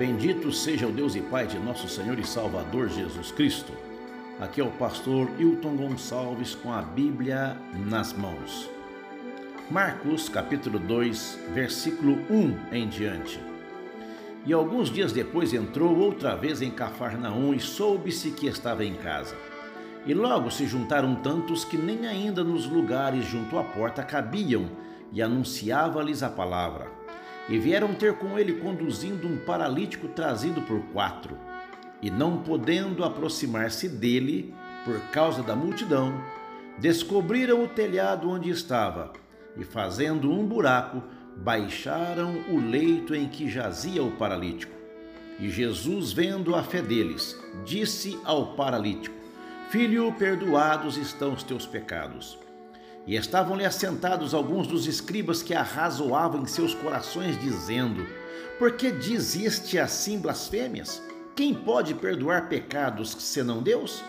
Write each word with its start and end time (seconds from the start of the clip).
Bendito 0.00 0.50
seja 0.50 0.86
o 0.86 0.90
Deus 0.90 1.14
e 1.14 1.20
Pai 1.20 1.46
de 1.46 1.58
nosso 1.58 1.86
Senhor 1.86 2.18
e 2.18 2.26
Salvador 2.26 2.88
Jesus 2.88 3.30
Cristo. 3.32 3.74
Aqui 4.40 4.58
é 4.58 4.64
o 4.64 4.70
pastor 4.70 5.28
Hilton 5.38 5.76
Gonçalves 5.76 6.54
com 6.54 6.72
a 6.72 6.80
Bíblia 6.80 7.54
nas 7.86 8.14
mãos. 8.14 8.70
Marcos 9.70 10.26
capítulo 10.30 10.78
2, 10.78 11.40
versículo 11.52 12.16
1 12.30 12.74
em 12.74 12.88
diante. 12.88 13.38
E 14.46 14.54
alguns 14.54 14.90
dias 14.90 15.12
depois 15.12 15.52
entrou 15.52 15.94
outra 15.98 16.34
vez 16.34 16.62
em 16.62 16.70
Cafarnaum 16.70 17.52
e 17.52 17.60
soube-se 17.60 18.30
que 18.30 18.46
estava 18.46 18.82
em 18.82 18.94
casa. 18.94 19.36
E 20.06 20.14
logo 20.14 20.50
se 20.50 20.66
juntaram 20.66 21.16
tantos 21.16 21.62
que 21.62 21.76
nem 21.76 22.06
ainda 22.06 22.42
nos 22.42 22.64
lugares 22.64 23.26
junto 23.26 23.58
à 23.58 23.64
porta 23.64 24.02
cabiam, 24.02 24.64
e 25.12 25.20
anunciava-lhes 25.20 26.22
a 26.22 26.30
palavra. 26.30 26.99
E 27.48 27.58
vieram 27.58 27.94
ter 27.94 28.14
com 28.14 28.38
ele 28.38 28.54
conduzindo 28.54 29.26
um 29.26 29.36
paralítico 29.36 30.08
trazido 30.08 30.62
por 30.62 30.80
quatro. 30.92 31.36
E 32.02 32.10
não 32.10 32.38
podendo 32.38 33.04
aproximar-se 33.04 33.88
dele, 33.88 34.54
por 34.84 35.00
causa 35.10 35.42
da 35.42 35.54
multidão, 35.54 36.22
descobriram 36.78 37.62
o 37.62 37.68
telhado 37.68 38.30
onde 38.30 38.48
estava, 38.48 39.12
e 39.56 39.64
fazendo 39.64 40.30
um 40.30 40.46
buraco, 40.46 41.02
baixaram 41.36 42.44
o 42.48 42.58
leito 42.58 43.14
em 43.14 43.28
que 43.28 43.48
jazia 43.48 44.02
o 44.02 44.12
paralítico. 44.12 44.74
E 45.38 45.48
Jesus, 45.48 46.12
vendo 46.12 46.54
a 46.54 46.62
fé 46.62 46.82
deles, 46.82 47.38
disse 47.64 48.18
ao 48.24 48.54
paralítico: 48.54 49.16
Filho, 49.70 50.12
perdoados 50.12 50.96
estão 50.96 51.32
os 51.32 51.42
teus 51.42 51.66
pecados. 51.66 52.38
E 53.06 53.16
estavam-lhe 53.16 53.64
assentados 53.64 54.34
alguns 54.34 54.66
dos 54.66 54.86
escribas 54.86 55.42
que 55.42 55.54
arrazoavam 55.54 56.42
em 56.42 56.46
seus 56.46 56.74
corações, 56.74 57.38
dizendo: 57.40 58.06
Por 58.58 58.72
que 58.72 58.90
diz 58.90 59.34
este 59.34 59.78
assim 59.78 60.18
blasfêmias? 60.18 61.02
Quem 61.34 61.54
pode 61.54 61.94
perdoar 61.94 62.48
pecados 62.48 63.16
senão 63.18 63.62
Deus? 63.62 64.02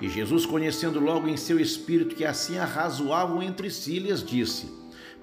E 0.00 0.08
Jesus, 0.08 0.44
conhecendo 0.44 1.00
logo 1.00 1.26
em 1.28 1.36
seu 1.36 1.58
espírito 1.58 2.14
que 2.14 2.24
assim 2.24 2.58
arrazoavam 2.58 3.42
entre 3.42 3.70
si, 3.70 3.98
lhes 3.98 4.22
disse: 4.22 4.70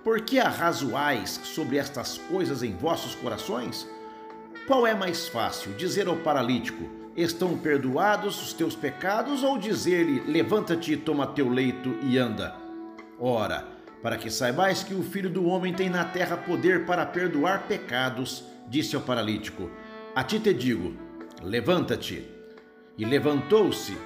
Por 0.04 0.22
que 0.22 0.40
arrazoais 0.40 1.40
sobre 1.44 1.78
estas 1.78 2.18
coisas 2.18 2.64
em 2.64 2.76
vossos 2.76 3.14
corações? 3.14 3.88
Qual 4.66 4.88
é 4.88 4.96
mais 4.96 5.28
fácil, 5.28 5.74
dizer 5.74 6.08
ao 6.08 6.16
paralítico: 6.16 6.90
Estão 7.16 7.58
perdoados 7.58 8.42
os 8.42 8.54
teus 8.54 8.76
pecados, 8.76 9.44
ou 9.44 9.58
dizer-lhe: 9.58 10.22
Levanta-te, 10.22 10.98
toma 10.98 11.28
teu 11.28 11.50
leito 11.50 11.96
e 12.02 12.18
anda? 12.18 12.63
Ora, 13.26 13.66
para 14.02 14.18
que 14.18 14.30
saibais 14.30 14.84
que 14.84 14.94
o 14.94 15.02
Filho 15.02 15.30
do 15.30 15.46
Homem 15.46 15.74
tem 15.74 15.90
na 15.90 16.04
terra 16.04 16.36
poder 16.36 16.86
para 16.86 17.06
perdoar 17.06 17.70
pecados, 17.70 18.44
disse 18.68 18.98
ao 18.98 19.02
paralítico: 19.02 19.72
A 20.14 20.26
ti 20.26 20.42
te 20.42 20.54
digo, 20.54 20.94
levanta-te. 21.42 22.30
E 22.98 23.06
levantou-se, 23.06 23.98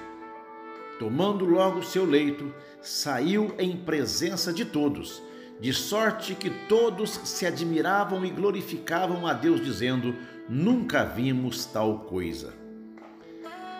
tomando 1.00 1.44
logo 1.44 1.82
seu 1.82 2.04
leito, 2.04 2.54
saiu 2.80 3.52
em 3.58 3.76
presença 3.76 4.52
de 4.52 4.64
todos, 4.64 5.20
de 5.60 5.72
sorte 5.72 6.36
que 6.36 6.48
todos 6.68 7.10
se 7.24 7.44
admiravam 7.44 8.24
e 8.24 8.30
glorificavam 8.30 9.26
a 9.26 9.32
Deus, 9.32 9.60
dizendo: 9.60 10.14
Nunca 10.48 11.02
vimos 11.02 11.66
tal 11.66 12.04
coisa. 12.04 12.54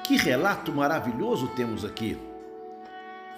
Que 0.05 0.17
relato 0.17 0.73
maravilhoso 0.73 1.47
temos 1.55 1.85
aqui! 1.85 2.19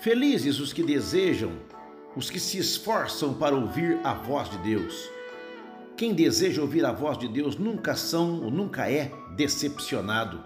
Felizes 0.00 0.60
os 0.60 0.72
que 0.72 0.82
desejam 0.82 1.68
os 2.16 2.28
que 2.28 2.40
se 2.40 2.58
esforçam 2.58 3.34
para 3.34 3.54
ouvir 3.54 3.98
a 4.02 4.12
voz 4.12 4.50
de 4.50 4.58
Deus. 4.58 5.10
Quem 5.96 6.14
deseja 6.14 6.62
ouvir 6.62 6.84
a 6.84 6.92
voz 6.92 7.18
de 7.18 7.28
Deus 7.28 7.56
nunca 7.56 7.94
são 7.94 8.42
ou 8.42 8.50
nunca 8.50 8.90
é 8.90 9.12
decepcionado. 9.36 10.42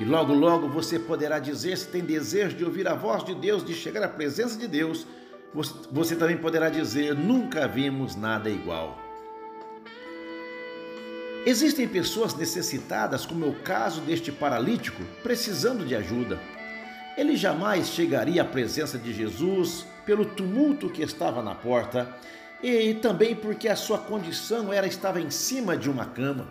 E 0.00 0.04
logo, 0.04 0.32
logo 0.32 0.68
você 0.68 0.98
poderá 0.98 1.38
dizer, 1.38 1.76
se 1.78 1.88
tem 1.88 2.02
desejo 2.02 2.56
de 2.56 2.64
ouvir 2.64 2.86
a 2.88 2.94
voz 2.94 3.24
de 3.24 3.34
Deus, 3.34 3.64
de 3.64 3.74
chegar 3.74 4.02
à 4.02 4.08
presença 4.08 4.58
de 4.58 4.66
Deus, 4.66 5.06
você 5.90 6.16
também 6.16 6.36
poderá 6.36 6.68
dizer: 6.68 7.14
nunca 7.14 7.66
vimos 7.66 8.14
nada 8.14 8.50
igual. 8.50 8.98
Existem 11.46 11.86
pessoas 11.86 12.34
necessitadas, 12.34 13.24
como 13.24 13.46
é 13.46 13.48
o 13.48 13.54
caso 13.60 14.00
deste 14.00 14.32
paralítico, 14.32 15.00
precisando 15.22 15.86
de 15.86 15.94
ajuda. 15.94 16.40
Ele 17.16 17.34
jamais 17.34 17.88
chegaria 17.88 18.42
à 18.42 18.44
presença 18.44 18.98
de 18.98 19.12
Jesus 19.12 19.86
pelo 20.04 20.24
tumulto 20.24 20.90
que 20.90 21.02
estava 21.02 21.42
na 21.42 21.54
porta 21.54 22.14
e 22.62 22.94
também 22.94 23.34
porque 23.34 23.68
a 23.68 23.76
sua 23.76 23.98
condição 23.98 24.72
era 24.72 24.86
estava 24.86 25.20
em 25.20 25.30
cima 25.30 25.76
de 25.76 25.90
uma 25.90 26.04
cama. 26.04 26.48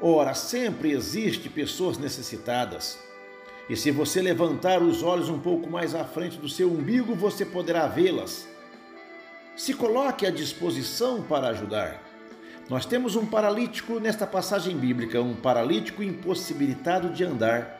Ora, 0.00 0.34
sempre 0.34 0.92
existe 0.92 1.48
pessoas 1.48 1.98
necessitadas. 1.98 2.98
E 3.68 3.76
se 3.76 3.90
você 3.90 4.22
levantar 4.22 4.82
os 4.82 5.02
olhos 5.02 5.28
um 5.28 5.38
pouco 5.38 5.68
mais 5.68 5.94
à 5.94 6.04
frente 6.04 6.38
do 6.38 6.48
seu 6.48 6.70
umbigo, 6.70 7.14
você 7.14 7.44
poderá 7.44 7.86
vê-las. 7.86 8.48
Se 9.56 9.74
coloque 9.74 10.26
à 10.26 10.30
disposição 10.30 11.22
para 11.22 11.48
ajudar. 11.48 12.02
Nós 12.68 12.86
temos 12.86 13.16
um 13.16 13.26
paralítico 13.26 13.98
nesta 13.98 14.26
passagem 14.26 14.76
bíblica, 14.76 15.20
um 15.20 15.34
paralítico 15.34 16.02
impossibilitado 16.02 17.10
de 17.10 17.24
andar 17.24 17.79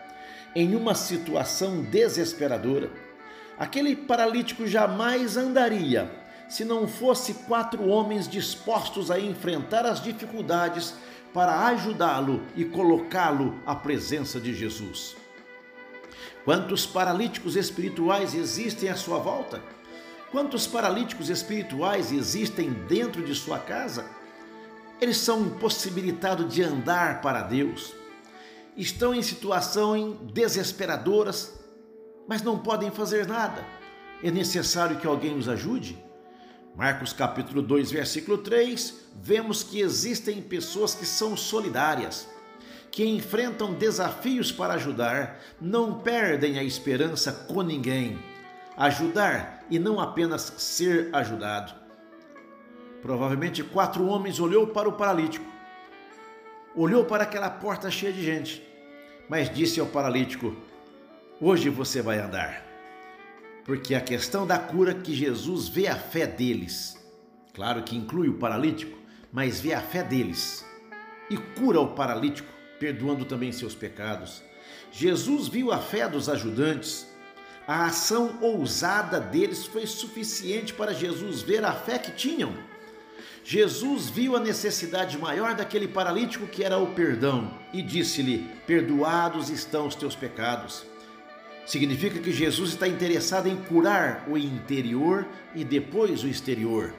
em 0.54 0.74
uma 0.74 0.94
situação 0.94 1.82
desesperadora. 1.82 2.90
Aquele 3.58 3.94
paralítico 3.94 4.66
jamais 4.66 5.36
andaria 5.36 6.10
se 6.48 6.64
não 6.64 6.88
fosse 6.88 7.34
quatro 7.34 7.86
homens 7.86 8.26
dispostos 8.26 9.10
a 9.10 9.20
enfrentar 9.20 9.86
as 9.86 10.02
dificuldades 10.02 10.94
para 11.32 11.66
ajudá-lo 11.66 12.42
e 12.56 12.64
colocá-lo 12.64 13.60
à 13.64 13.74
presença 13.74 14.40
de 14.40 14.52
Jesus. 14.52 15.16
Quantos 16.44 16.86
paralíticos 16.86 17.54
espirituais 17.54 18.34
existem 18.34 18.88
à 18.88 18.96
sua 18.96 19.18
volta? 19.18 19.62
Quantos 20.32 20.66
paralíticos 20.66 21.28
espirituais 21.28 22.10
existem 22.10 22.70
dentro 22.88 23.22
de 23.22 23.34
sua 23.34 23.58
casa? 23.58 24.06
Eles 25.00 25.18
são 25.18 25.42
impossibilitados 25.42 26.52
de 26.52 26.62
andar 26.62 27.20
para 27.20 27.42
Deus 27.42 27.99
estão 28.76 29.14
em 29.14 29.22
situações 29.22 30.16
desesperadoras, 30.32 31.58
mas 32.28 32.42
não 32.42 32.58
podem 32.58 32.91
fazer 32.91 33.26
nada. 33.26 33.64
É 34.22 34.31
necessário 34.31 34.98
que 34.98 35.06
alguém 35.06 35.36
os 35.36 35.48
ajude? 35.48 35.98
Marcos 36.76 37.12
capítulo 37.12 37.62
2, 37.62 37.91
versículo 37.91 38.38
3, 38.38 38.94
vemos 39.20 39.62
que 39.62 39.80
existem 39.80 40.41
pessoas 40.41 40.94
que 40.94 41.04
são 41.04 41.36
solidárias, 41.36 42.28
que 42.91 43.04
enfrentam 43.04 43.75
desafios 43.75 44.53
para 44.53 44.75
ajudar, 44.75 45.41
não 45.60 46.00
perdem 46.00 46.59
a 46.59 46.64
esperança 46.64 47.32
com 47.32 47.62
ninguém. 47.62 48.19
Ajudar 48.76 49.64
e 49.69 49.78
não 49.78 50.00
apenas 50.00 50.54
ser 50.56 51.10
ajudado. 51.12 51.75
Provavelmente 53.03 53.62
quatro 53.62 54.06
homens 54.06 54.38
olhou 54.38 54.66
para 54.69 54.88
o 54.88 54.92
paralítico, 54.92 55.44
olhou 56.75 57.04
para 57.04 57.25
aquela 57.25 57.50
porta 57.50 57.91
cheia 57.91 58.12
de 58.12 58.25
gente 58.25 58.70
mas 59.31 59.48
disse 59.48 59.78
ao 59.78 59.86
paralítico: 59.86 60.56
Hoje 61.41 61.70
você 61.70 62.03
vai 62.03 62.19
andar. 62.19 62.66
Porque 63.64 63.94
a 63.94 64.00
questão 64.00 64.44
da 64.44 64.58
cura 64.58 64.92
que 64.92 65.14
Jesus 65.14 65.69
vê 65.69 65.86
a 65.86 65.94
fé 65.94 66.26
deles, 66.26 66.98
claro 67.54 67.84
que 67.84 67.97
inclui 67.97 68.28
o 68.28 68.38
paralítico, 68.38 68.98
mas 69.30 69.60
vê 69.60 69.72
a 69.72 69.80
fé 69.80 70.03
deles 70.03 70.66
e 71.30 71.36
cura 71.36 71.80
o 71.80 71.94
paralítico, 71.94 72.48
perdoando 72.80 73.25
também 73.25 73.53
seus 73.53 73.75
pecados. 73.75 74.42
Jesus 74.91 75.47
viu 75.47 75.70
a 75.70 75.78
fé 75.78 76.09
dos 76.09 76.28
ajudantes. 76.28 77.09
A 77.69 77.84
ação 77.86 78.38
ousada 78.41 79.20
deles 79.20 79.64
foi 79.64 79.86
suficiente 79.86 80.74
para 80.74 80.92
Jesus 80.92 81.41
ver 81.41 81.65
a 81.65 81.72
fé 81.72 82.00
que 82.00 82.10
tinham 82.10 82.53
Jesus 83.42 84.09
viu 84.09 84.37
a 84.37 84.41
necessidade 84.41 85.16
maior 85.19 85.54
daquele 85.54 85.89
paralítico 85.89 86.47
que 86.47 86.63
era 86.63 86.78
o 86.78 86.95
perdão 86.95 87.53
e 87.72 87.83
disse-lhe: 87.83 88.47
Perdoados 88.66 89.48
estão 89.48 89.87
os 89.87 89.95
teus 89.95 90.15
pecados. 90.15 90.84
Significa 91.66 92.19
que 92.19 92.33
Jesus 92.33 92.71
está 92.71 92.87
interessado 92.89 93.48
em 93.48 93.57
curar 93.57 94.25
o 94.28 94.37
interior 94.37 95.27
e 95.54 95.65
depois 95.65 96.22
o 96.22 96.28
exterior. 96.28 96.92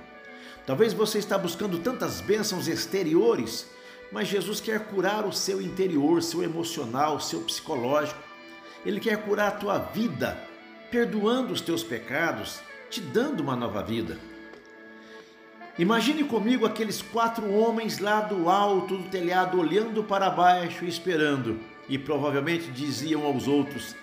Talvez 0.66 0.94
você 0.94 1.18
está 1.18 1.38
buscando 1.38 1.80
tantas 1.80 2.22
bênçãos 2.22 2.68
exteriores, 2.68 3.68
mas 4.12 4.28
Jesus 4.28 4.62
quer 4.62 4.80
curar 4.86 5.26
o 5.26 5.34
seu 5.34 5.62
interior, 5.62 6.22
seu 6.22 6.44
emocional, 6.44 7.20
seu 7.20 7.42
psicológico. 7.42 8.22
Ele 8.86 9.00
quer 9.00 9.18
curar 9.24 9.50
a 9.50 9.56
tua 9.56 9.78
vida, 9.78 10.38
perdoando 10.90 11.54
os 11.54 11.62
teus 11.62 11.84
pecados, 11.84 12.60
te 12.90 13.02
dando 13.02 13.42
uma 13.42 13.56
nova 13.56 13.84
vida. 13.84 14.31
Imagine 15.80 16.26
comigo 16.26 16.66
aqueles 16.66 17.02
quatro 17.02 17.50
homens 17.52 18.00
lá 18.00 18.22
do 18.22 18.50
alto 18.50 18.98
do 18.98 19.10
telhado 19.10 19.60
olhando 19.60 20.04
para 20.04 20.30
baixo 20.30 20.84
e 20.84 20.90
esperando, 20.90 21.60
e 21.88 21.98
provavelmente 21.98 22.70
diziam 22.72 23.26
aos 23.26 23.48
outros: 23.48 23.96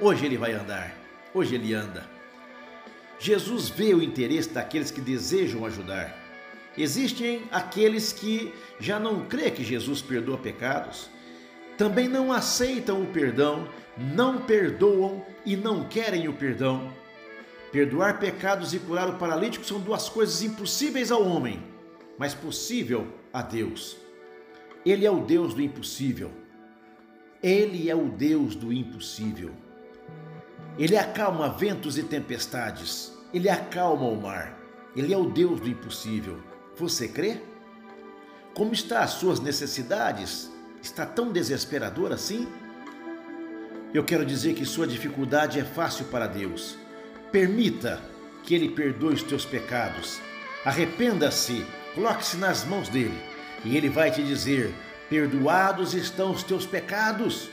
Hoje 0.00 0.26
ele 0.26 0.36
vai 0.36 0.52
andar, 0.52 0.94
hoje 1.32 1.54
ele 1.54 1.72
anda. 1.72 2.08
Jesus 3.18 3.68
vê 3.68 3.94
o 3.94 4.02
interesse 4.02 4.50
daqueles 4.50 4.90
que 4.90 5.00
desejam 5.00 5.64
ajudar. 5.64 6.14
Existem 6.76 7.42
aqueles 7.50 8.12
que 8.12 8.54
já 8.78 9.00
não 9.00 9.24
crê 9.24 9.50
que 9.50 9.64
Jesus 9.64 10.00
perdoa 10.00 10.38
pecados, 10.38 11.10
também 11.76 12.06
não 12.06 12.32
aceitam 12.32 13.02
o 13.02 13.06
perdão, 13.06 13.66
não 13.96 14.38
perdoam 14.38 15.24
e 15.44 15.56
não 15.56 15.84
querem 15.84 16.28
o 16.28 16.32
perdão. 16.32 16.92
Perdoar 17.70 18.18
pecados 18.18 18.72
e 18.72 18.78
curar 18.78 19.08
o 19.08 19.18
paralítico 19.18 19.64
são 19.64 19.78
duas 19.80 20.08
coisas 20.08 20.42
impossíveis 20.42 21.10
ao 21.10 21.22
homem, 21.22 21.62
mas 22.16 22.34
possível 22.34 23.06
a 23.32 23.42
Deus. 23.42 23.96
Ele 24.86 25.04
é 25.04 25.10
o 25.10 25.20
Deus 25.20 25.52
do 25.52 25.60
impossível. 25.60 26.30
Ele 27.42 27.90
é 27.90 27.94
o 27.94 28.08
Deus 28.08 28.54
do 28.54 28.72
impossível. 28.72 29.52
Ele 30.78 30.96
acalma 30.96 31.50
ventos 31.50 31.98
e 31.98 32.02
tempestades. 32.02 33.12
Ele 33.34 33.48
acalma 33.48 34.06
o 34.06 34.20
mar. 34.20 34.58
Ele 34.96 35.12
é 35.12 35.18
o 35.18 35.26
Deus 35.28 35.60
do 35.60 35.68
impossível. 35.68 36.40
Você 36.76 37.06
crê? 37.06 37.40
Como 38.54 38.72
está 38.72 39.00
as 39.00 39.10
suas 39.10 39.40
necessidades? 39.40 40.50
Está 40.82 41.04
tão 41.04 41.30
desesperador 41.30 42.12
assim? 42.12 42.48
Eu 43.92 44.04
quero 44.04 44.24
dizer 44.24 44.54
que 44.54 44.64
sua 44.64 44.86
dificuldade 44.86 45.60
é 45.60 45.64
fácil 45.64 46.06
para 46.06 46.26
Deus. 46.26 46.76
Permita 47.30 48.00
que 48.42 48.54
Ele 48.54 48.70
perdoe 48.70 49.14
os 49.14 49.22
teus 49.22 49.44
pecados. 49.44 50.20
Arrependa-se, 50.64 51.64
coloque-se 51.94 52.36
nas 52.36 52.64
mãos 52.64 52.88
dele 52.88 53.18
e 53.64 53.76
Ele 53.76 53.88
vai 53.88 54.10
te 54.10 54.22
dizer: 54.22 54.74
Perdoados 55.10 55.94
estão 55.94 56.32
os 56.32 56.42
teus 56.42 56.66
pecados. 56.66 57.50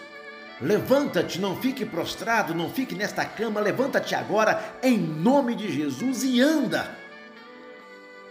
Levanta-te, 0.61 1.39
não 1.39 1.57
fique 1.57 1.85
prostrado, 1.85 2.55
não 2.55 2.69
fique 2.69 2.95
nesta 2.95 3.25
cama, 3.25 3.59
levanta-te 3.59 4.15
agora 4.15 4.77
em 4.81 4.97
nome 4.97 5.53
de 5.53 5.69
Jesus 5.69 6.23
e 6.23 6.39
anda. 6.39 6.95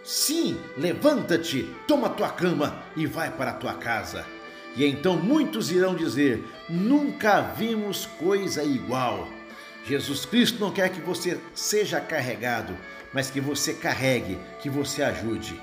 Sim, 0.02 0.58
levanta-te, 0.76 1.68
toma 1.86 2.08
tua 2.08 2.30
cama 2.30 2.82
e 2.96 3.06
vai 3.06 3.30
para 3.30 3.50
a 3.50 3.54
tua 3.54 3.74
casa. 3.74 4.24
E 4.74 4.84
então 4.86 5.16
muitos 5.16 5.70
irão 5.70 5.94
dizer: 5.94 6.42
Nunca 6.68 7.40
vimos 7.40 8.06
coisa 8.06 8.64
igual. 8.64 9.28
Jesus 9.86 10.24
Cristo 10.24 10.60
não 10.60 10.70
quer 10.70 10.88
que 10.88 11.00
você 11.00 11.38
seja 11.54 12.00
carregado, 12.00 12.76
mas 13.12 13.30
que 13.30 13.40
você 13.40 13.74
carregue, 13.74 14.38
que 14.60 14.70
você 14.70 15.02
ajude. 15.02 15.60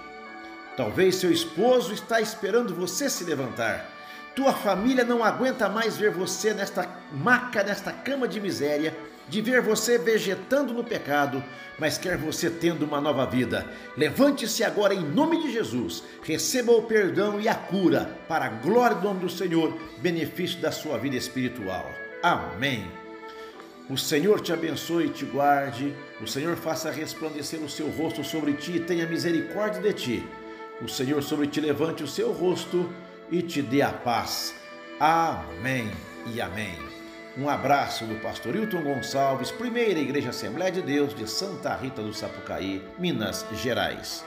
Talvez 0.77 1.15
seu 1.15 1.31
esposo 1.31 1.93
está 1.93 2.21
esperando 2.21 2.75
você 2.75 3.09
se 3.09 3.23
levantar. 3.23 3.89
Tua 4.35 4.53
família 4.53 5.03
não 5.03 5.23
aguenta 5.23 5.67
mais 5.67 5.97
ver 5.97 6.11
você 6.11 6.53
nesta 6.53 6.87
maca, 7.11 7.63
nesta 7.63 7.91
cama 7.91 8.27
de 8.27 8.39
miséria, 8.39 8.95
de 9.27 9.41
ver 9.41 9.61
você 9.61 9.97
vegetando 9.97 10.73
no 10.73 10.83
pecado, 10.83 11.43
mas 11.77 11.97
quer 11.97 12.17
você 12.17 12.49
tendo 12.49 12.85
uma 12.85 13.01
nova 13.01 13.25
vida. 13.25 13.65
Levante-se 13.97 14.63
agora 14.63 14.93
em 14.93 15.03
nome 15.03 15.41
de 15.41 15.51
Jesus, 15.51 16.03
receba 16.23 16.71
o 16.71 16.83
perdão 16.83 17.39
e 17.41 17.47
a 17.47 17.55
cura, 17.55 18.17
para 18.27 18.45
a 18.45 18.49
glória 18.49 18.95
do 18.95 19.03
nome 19.03 19.21
do 19.21 19.29
Senhor, 19.29 19.77
benefício 19.97 20.59
da 20.59 20.71
sua 20.71 20.97
vida 20.97 21.15
espiritual. 21.15 21.89
Amém. 22.23 23.00
O 23.91 23.97
Senhor 23.97 24.39
te 24.39 24.53
abençoe 24.53 25.07
e 25.07 25.09
te 25.09 25.25
guarde, 25.25 25.93
o 26.21 26.25
Senhor 26.25 26.55
faça 26.55 26.89
resplandecer 26.89 27.59
o 27.59 27.69
seu 27.69 27.89
rosto 27.89 28.23
sobre 28.23 28.53
ti 28.53 28.77
e 28.77 28.79
tenha 28.79 29.05
misericórdia 29.05 29.81
de 29.81 29.91
ti. 29.91 30.29
O 30.81 30.87
Senhor 30.87 31.21
sobre 31.21 31.45
ti 31.47 31.59
levante 31.59 32.01
o 32.01 32.07
seu 32.07 32.31
rosto 32.31 32.89
e 33.29 33.41
te 33.41 33.61
dê 33.61 33.81
a 33.81 33.91
paz. 33.91 34.55
Amém 34.97 35.91
e 36.33 36.39
amém. 36.39 36.77
Um 37.37 37.49
abraço 37.49 38.05
do 38.05 38.15
pastor 38.21 38.55
Hilton 38.55 38.81
Gonçalves, 38.81 39.51
primeira 39.51 39.99
Igreja 39.99 40.29
Assembleia 40.29 40.71
de 40.71 40.81
Deus 40.81 41.13
de 41.13 41.29
Santa 41.29 41.75
Rita 41.75 42.01
do 42.01 42.13
Sapucaí, 42.13 42.81
Minas 42.97 43.45
Gerais. 43.55 44.23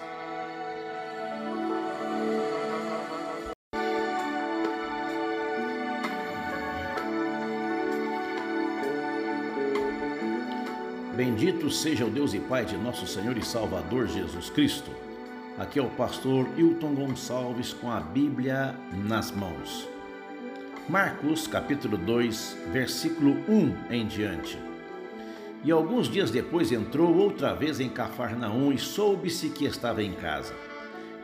Bendito 11.17 11.71
seja 11.71 12.05
o 12.05 12.11
Deus 12.11 12.35
e 12.35 12.41
Pai 12.41 12.65
de 12.65 12.77
nosso 12.77 13.07
Senhor 13.07 13.39
e 13.39 13.45
Salvador 13.45 14.09
Jesus 14.09 14.51
Cristo. 14.51 14.91
Aqui 15.57 15.79
é 15.79 15.83
o 15.83 15.89
pastor 15.91 16.49
Hilton 16.59 16.93
Gonçalves 16.93 17.73
com 17.73 17.89
a 17.89 18.01
Bíblia 18.01 18.75
nas 19.07 19.31
mãos. 19.31 19.89
Marcos 20.89 21.47
capítulo 21.47 21.97
2, 21.97 22.59
versículo 22.73 23.37
1 23.49 23.93
em 23.93 24.07
diante. 24.09 24.59
E 25.63 25.71
alguns 25.71 26.09
dias 26.09 26.33
depois 26.33 26.73
entrou 26.73 27.17
outra 27.17 27.55
vez 27.55 27.79
em 27.79 27.89
Cafarnaum 27.89 28.73
e 28.73 28.79
soube-se 28.79 29.51
que 29.51 29.67
estava 29.67 30.03
em 30.03 30.15
casa. 30.15 30.53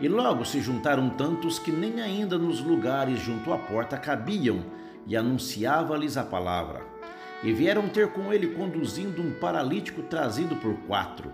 E 0.01 0.07
logo 0.07 0.45
se 0.45 0.61
juntaram 0.61 1.11
tantos 1.11 1.59
que 1.59 1.73
nem 1.73 2.01
ainda 2.01 2.39
nos 2.39 2.61
lugares 2.61 3.19
junto 3.19 3.53
à 3.53 3.59
porta 3.59 3.97
cabiam, 3.97 4.63
e 5.05 5.17
anunciava-lhes 5.17 6.17
a 6.17 6.23
palavra. 6.23 7.00
E 7.43 7.53
vieram 7.53 7.89
ter 7.89 8.09
com 8.09 8.33
ele 8.33 8.49
conduzindo 8.49 9.23
um 9.23 9.33
paralítico 9.33 10.03
trazido 10.03 10.57
por 10.57 10.75
quatro 10.87 11.33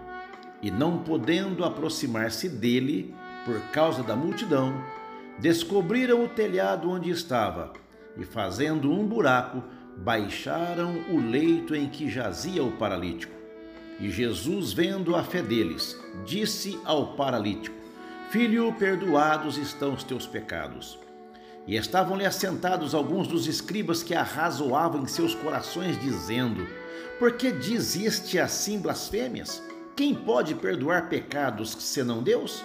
e 0.62 0.70
não 0.70 0.98
podendo 0.98 1.64
aproximar-se 1.64 2.48
dele 2.48 3.14
por 3.44 3.60
causa 3.70 4.02
da 4.02 4.16
multidão, 4.16 4.74
descobriram 5.38 6.24
o 6.24 6.28
telhado 6.28 6.90
onde 6.90 7.10
estava 7.10 7.72
e, 8.16 8.24
fazendo 8.24 8.90
um 8.90 9.06
buraco, 9.06 9.62
baixaram 9.96 10.94
o 11.10 11.18
leito 11.18 11.74
em 11.74 11.88
que 11.88 12.08
jazia 12.08 12.62
o 12.62 12.72
paralítico. 12.72 13.34
E 13.98 14.10
Jesus, 14.10 14.72
vendo 14.72 15.14
a 15.16 15.22
fé 15.22 15.42
deles, 15.42 15.98
disse 16.24 16.78
ao 16.84 17.14
paralítico: 17.14 17.76
Filho, 18.30 18.72
perdoados 18.72 19.56
estão 19.56 19.94
os 19.94 20.04
teus 20.04 20.26
pecados. 20.26 20.98
E 21.66 21.74
estavam-lhe 21.76 22.24
assentados 22.24 22.94
alguns 22.94 23.26
dos 23.26 23.48
escribas 23.48 24.02
que 24.02 24.14
arrazoavam 24.14 25.02
em 25.02 25.06
seus 25.06 25.34
corações, 25.34 26.00
dizendo: 26.00 26.66
Por 27.18 27.32
que 27.32 27.50
diz 27.50 27.96
este 27.96 28.38
assim 28.38 28.78
blasfêmias? 28.78 29.60
Quem 29.96 30.14
pode 30.14 30.54
perdoar 30.54 31.08
pecados 31.08 31.76
senão 31.80 32.22
Deus? 32.22 32.62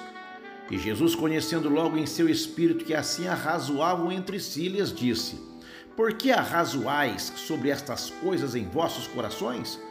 E 0.69 0.77
Jesus, 0.77 1.15
conhecendo 1.15 1.68
logo 1.68 1.98
em 1.98 2.06
seu 2.06 2.30
espírito 2.30 2.86
que 2.86 2.94
assim 2.94 3.27
arrazoavam 3.27 4.12
entre 4.12 4.39
si, 4.39 4.69
lhes 4.69 4.94
disse: 4.94 5.42
Por 5.95 6.13
que 6.13 6.31
arrazoais 6.31 7.33
sobre 7.36 7.69
estas 7.69 8.12
coisas 8.12 8.54
em 8.54 8.65
vossos 8.65 9.07
corações? 9.07 9.81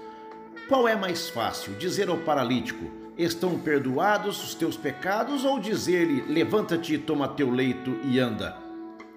Qual 0.69 0.87
é 0.87 0.95
mais 0.95 1.29
fácil, 1.29 1.75
dizer 1.75 2.09
ao 2.09 2.19
paralítico: 2.19 2.85
Estão 3.19 3.59
perdoados 3.59 4.41
os 4.45 4.55
teus 4.55 4.77
pecados, 4.77 5.45
ou 5.45 5.59
dizer-lhe: 5.59 6.33
Levanta-te, 6.33 6.97
toma 6.97 7.27
teu 7.27 7.51
leito 7.51 7.99
e 8.05 8.21
anda? 8.21 8.70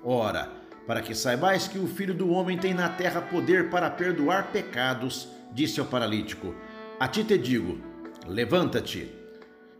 Ora, 0.03 0.51
para 0.85 1.01
que 1.01 1.15
saibais 1.15 1.67
que 1.67 1.79
o 1.79 1.87
Filho 1.87 2.13
do 2.13 2.29
Homem 2.29 2.57
tem 2.57 2.73
na 2.73 2.89
terra 2.89 3.21
poder 3.21 3.69
para 3.69 3.89
perdoar 3.89 4.51
pecados, 4.51 5.29
disse 5.51 5.79
ao 5.79 5.85
paralítico: 5.85 6.53
A 6.99 7.07
ti 7.07 7.23
te 7.23 7.37
digo, 7.37 7.93
Levanta-te. 8.27 9.11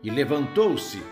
E 0.02 0.10
levantou-se, 0.10 1.02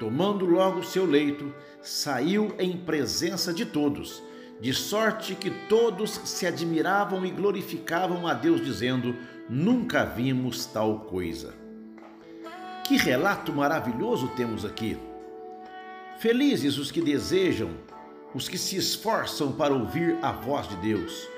tomando 0.00 0.44
logo 0.44 0.82
seu 0.82 1.06
leito, 1.06 1.54
saiu 1.80 2.52
em 2.58 2.76
presença 2.76 3.52
de 3.52 3.64
todos, 3.64 4.20
de 4.60 4.74
sorte 4.74 5.36
que 5.36 5.50
todos 5.68 6.10
se 6.24 6.44
admiravam 6.44 7.24
e 7.24 7.30
glorificavam 7.30 8.26
a 8.26 8.34
Deus, 8.34 8.64
dizendo: 8.64 9.14
Nunca 9.48 10.04
vimos 10.04 10.66
tal 10.66 11.00
coisa. 11.00 11.54
Que 12.84 12.96
relato 12.96 13.52
maravilhoso 13.52 14.28
temos 14.36 14.64
aqui! 14.64 14.98
Felizes 16.18 16.78
os 16.78 16.90
que 16.90 17.00
desejam, 17.00 17.70
os 18.34 18.48
que 18.48 18.58
se 18.58 18.76
esforçam 18.76 19.52
para 19.52 19.72
ouvir 19.72 20.18
a 20.20 20.32
voz 20.32 20.68
de 20.68 20.76
Deus. 20.76 21.28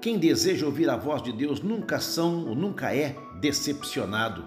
Quem 0.00 0.18
deseja 0.18 0.66
ouvir 0.66 0.88
a 0.90 0.96
voz 0.96 1.22
de 1.22 1.32
Deus 1.32 1.60
nunca 1.60 1.98
são 1.98 2.46
ou 2.46 2.54
nunca 2.54 2.94
é 2.94 3.16
decepcionado. 3.40 4.46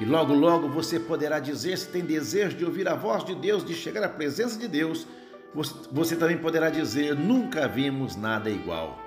E 0.00 0.04
logo, 0.04 0.32
logo 0.32 0.68
você 0.68 0.98
poderá 0.98 1.38
dizer, 1.38 1.76
se 1.76 1.88
tem 1.88 2.02
desejo 2.02 2.56
de 2.56 2.64
ouvir 2.64 2.88
a 2.88 2.94
voz 2.94 3.24
de 3.24 3.34
Deus, 3.34 3.64
de 3.64 3.74
chegar 3.74 4.02
à 4.02 4.08
presença 4.08 4.58
de 4.58 4.66
Deus, 4.66 5.06
você 5.90 6.16
também 6.16 6.38
poderá 6.38 6.70
dizer: 6.70 7.14
nunca 7.14 7.68
vimos 7.68 8.16
nada 8.16 8.48
igual. 8.48 8.98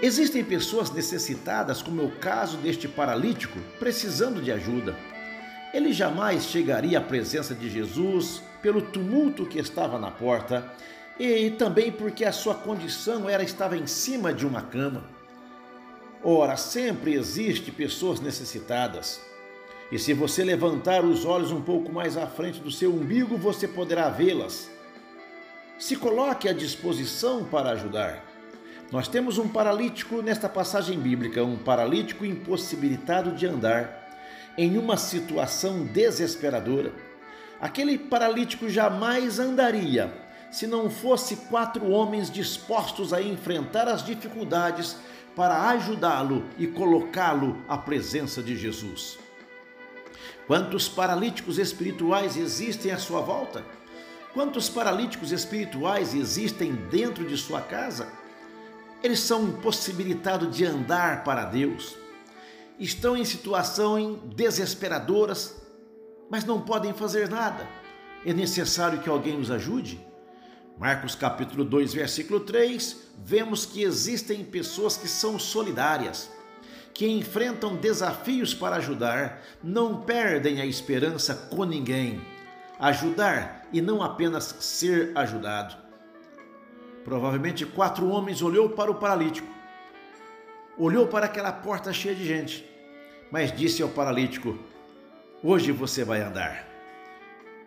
Existem 0.00 0.44
pessoas 0.44 0.90
necessitadas, 0.90 1.82
como 1.82 2.00
é 2.00 2.04
o 2.04 2.10
caso 2.12 2.56
deste 2.58 2.86
paralítico, 2.86 3.58
precisando 3.78 4.40
de 4.40 4.52
ajuda. 4.52 4.96
Ele 5.74 5.92
jamais 5.92 6.44
chegaria 6.44 6.98
à 6.98 7.00
presença 7.00 7.54
de 7.54 7.68
Jesus 7.68 8.42
pelo 8.62 8.82
tumulto 8.82 9.46
que 9.46 9.58
estava 9.58 9.98
na 9.98 10.10
porta 10.10 10.72
e 11.18 11.50
também 11.50 11.90
porque 11.90 12.24
a 12.24 12.32
sua 12.32 12.54
condição 12.54 13.28
era 13.28 13.42
estava 13.42 13.76
em 13.76 13.86
cima 13.86 14.32
de 14.32 14.46
uma 14.46 14.62
cama. 14.62 15.04
Ora, 16.22 16.56
sempre 16.56 17.14
existe 17.14 17.70
pessoas 17.70 18.20
necessitadas. 18.20 19.20
E 19.90 19.98
se 19.98 20.12
você 20.12 20.44
levantar 20.44 21.04
os 21.04 21.24
olhos 21.24 21.50
um 21.50 21.62
pouco 21.62 21.90
mais 21.92 22.16
à 22.16 22.26
frente 22.26 22.60
do 22.60 22.70
seu 22.70 22.92
umbigo, 22.92 23.36
você 23.36 23.66
poderá 23.66 24.08
vê-las. 24.08 24.70
Se 25.78 25.96
coloque 25.96 26.48
à 26.48 26.52
disposição 26.52 27.44
para 27.44 27.70
ajudar. 27.70 28.24
Nós 28.90 29.06
temos 29.08 29.38
um 29.38 29.48
paralítico 29.48 30.22
nesta 30.22 30.48
passagem 30.48 30.98
bíblica, 30.98 31.44
um 31.44 31.56
paralítico 31.56 32.24
impossibilitado 32.24 33.32
de 33.32 33.46
andar. 33.46 34.06
em 34.58 34.76
uma 34.76 34.96
situação 34.96 35.84
desesperadora. 35.84 36.92
Aquele 37.60 37.98
paralítico 37.98 38.68
jamais 38.68 39.38
andaria 39.38 40.12
se 40.50 40.66
não 40.66 40.88
fosse 40.88 41.36
quatro 41.36 41.90
homens 41.90 42.30
dispostos 42.30 43.12
a 43.12 43.20
enfrentar 43.20 43.88
as 43.88 44.04
dificuldades 44.04 44.96
para 45.36 45.68
ajudá-lo 45.68 46.44
e 46.58 46.66
colocá-lo 46.66 47.62
à 47.68 47.76
presença 47.76 48.42
de 48.42 48.56
Jesus. 48.56 49.18
Quantos 50.46 50.88
paralíticos 50.88 51.58
espirituais 51.58 52.36
existem 52.36 52.90
à 52.90 52.98
sua 52.98 53.20
volta? 53.20 53.64
Quantos 54.32 54.68
paralíticos 54.68 55.32
espirituais 55.32 56.14
existem 56.14 56.72
dentro 56.90 57.26
de 57.26 57.36
sua 57.36 57.60
casa? 57.60 58.08
Eles 59.02 59.20
são 59.20 59.44
impossibilitados 59.44 60.56
de 60.56 60.64
andar 60.64 61.22
para 61.22 61.44
Deus. 61.44 61.96
Estão 62.78 63.16
em 63.16 63.24
situações 63.24 64.18
desesperadoras, 64.34 65.54
mas 66.30 66.44
não 66.44 66.60
podem 66.60 66.92
fazer 66.92 67.28
nada. 67.28 67.66
É 68.24 68.32
necessário 68.32 69.00
que 69.00 69.08
alguém 69.08 69.38
os 69.38 69.50
ajude? 69.50 70.00
Marcos 70.78 71.14
capítulo 71.14 71.64
2, 71.64 71.94
versículo 71.94 72.40
3, 72.40 72.96
vemos 73.24 73.66
que 73.66 73.82
existem 73.82 74.44
pessoas 74.44 74.96
que 74.96 75.08
são 75.08 75.38
solidárias, 75.38 76.30
que 76.94 77.08
enfrentam 77.08 77.74
desafios 77.74 78.54
para 78.54 78.76
ajudar, 78.76 79.42
não 79.62 80.02
perdem 80.02 80.60
a 80.60 80.66
esperança 80.66 81.34
com 81.34 81.64
ninguém. 81.64 82.20
Ajudar 82.78 83.66
e 83.72 83.80
não 83.80 84.02
apenas 84.02 84.54
ser 84.60 85.10
ajudado. 85.16 85.76
Provavelmente 87.04 87.66
quatro 87.66 88.08
homens 88.08 88.40
olhou 88.40 88.70
para 88.70 88.90
o 88.90 88.94
paralítico, 88.94 89.48
olhou 90.76 91.08
para 91.08 91.26
aquela 91.26 91.50
porta 91.50 91.92
cheia 91.92 92.14
de 92.14 92.24
gente, 92.24 92.64
mas 93.32 93.50
disse 93.50 93.82
ao 93.82 93.88
paralítico: 93.88 94.56
Hoje 95.42 95.70
você 95.70 96.04
vai 96.04 96.20
andar 96.20 96.68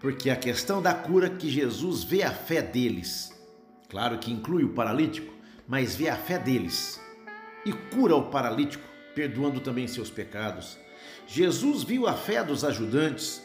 porque 0.01 0.31
a 0.31 0.35
questão 0.35 0.81
da 0.81 0.93
cura 0.93 1.29
que 1.29 1.49
Jesus 1.49 2.03
vê 2.03 2.23
a 2.23 2.31
fé 2.31 2.59
deles, 2.61 3.31
claro 3.87 4.17
que 4.17 4.31
inclui 4.31 4.63
o 4.63 4.73
paralítico, 4.73 5.31
mas 5.67 5.95
vê 5.95 6.09
a 6.09 6.15
fé 6.15 6.39
deles 6.39 6.99
e 7.63 7.71
cura 7.71 8.15
o 8.15 8.29
paralítico, 8.29 8.83
perdoando 9.13 9.59
também 9.59 9.87
seus 9.87 10.09
pecados. 10.09 10.77
Jesus 11.27 11.83
viu 11.83 12.07
a 12.07 12.13
fé 12.13 12.43
dos 12.43 12.65
ajudantes. 12.65 13.43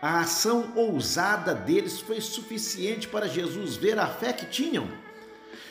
A 0.00 0.20
ação 0.20 0.72
ousada 0.74 1.54
deles 1.54 2.00
foi 2.00 2.22
suficiente 2.22 3.06
para 3.06 3.28
Jesus 3.28 3.76
ver 3.76 3.98
a 3.98 4.06
fé 4.06 4.32
que 4.32 4.46
tinham. 4.46 4.88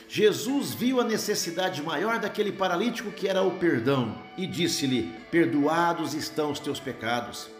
Jesus 0.08 0.72
viu 0.72 1.00
a 1.00 1.04
necessidade 1.04 1.82
maior 1.82 2.20
daquele 2.20 2.52
paralítico 2.52 3.10
que 3.10 3.26
era 3.26 3.42
o 3.42 3.58
perdão 3.58 4.16
e 4.38 4.46
disse-lhe: 4.46 5.12
Perdoados 5.32 6.14
estão 6.14 6.52
os 6.52 6.60
teus 6.60 6.78
pecados. 6.78 7.50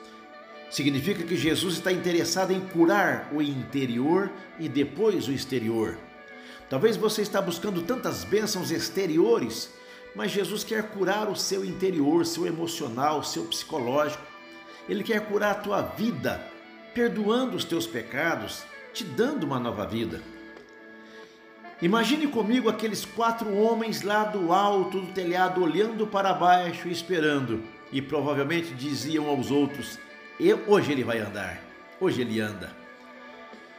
Significa 0.70 1.24
que 1.24 1.36
Jesus 1.36 1.74
está 1.74 1.90
interessado 1.90 2.52
em 2.52 2.60
curar 2.60 3.28
o 3.32 3.42
interior 3.42 4.30
e 4.58 4.68
depois 4.68 5.26
o 5.26 5.32
exterior. 5.32 5.98
Talvez 6.68 6.96
você 6.96 7.22
está 7.22 7.42
buscando 7.42 7.82
tantas 7.82 8.22
bênçãos 8.22 8.70
exteriores, 8.70 9.74
mas 10.14 10.30
Jesus 10.30 10.62
quer 10.62 10.84
curar 10.90 11.28
o 11.28 11.34
seu 11.34 11.64
interior, 11.64 12.24
seu 12.24 12.46
emocional, 12.46 13.24
seu 13.24 13.44
psicológico. 13.46 14.22
Ele 14.88 15.02
quer 15.02 15.26
curar 15.26 15.50
a 15.50 15.60
tua 15.60 15.82
vida, 15.82 16.40
perdoando 16.94 17.56
os 17.56 17.64
teus 17.64 17.88
pecados, 17.88 18.62
te 18.92 19.02
dando 19.02 19.42
uma 19.42 19.58
nova 19.58 19.84
vida. 19.84 20.22
Imagine 21.82 22.28
comigo 22.28 22.68
aqueles 22.68 23.04
quatro 23.04 23.56
homens 23.56 24.02
lá 24.02 24.22
do 24.22 24.52
alto 24.52 25.00
do 25.00 25.12
telhado 25.12 25.62
olhando 25.62 26.06
para 26.06 26.32
baixo 26.32 26.86
e 26.86 26.92
esperando, 26.92 27.62
e 27.90 28.00
provavelmente 28.00 28.74
diziam 28.74 29.26
aos 29.28 29.50
outros: 29.50 29.98
hoje 30.66 30.92
ele 30.92 31.04
vai 31.04 31.18
andar, 31.18 31.60
hoje 32.00 32.22
ele 32.22 32.40
anda. 32.40 32.74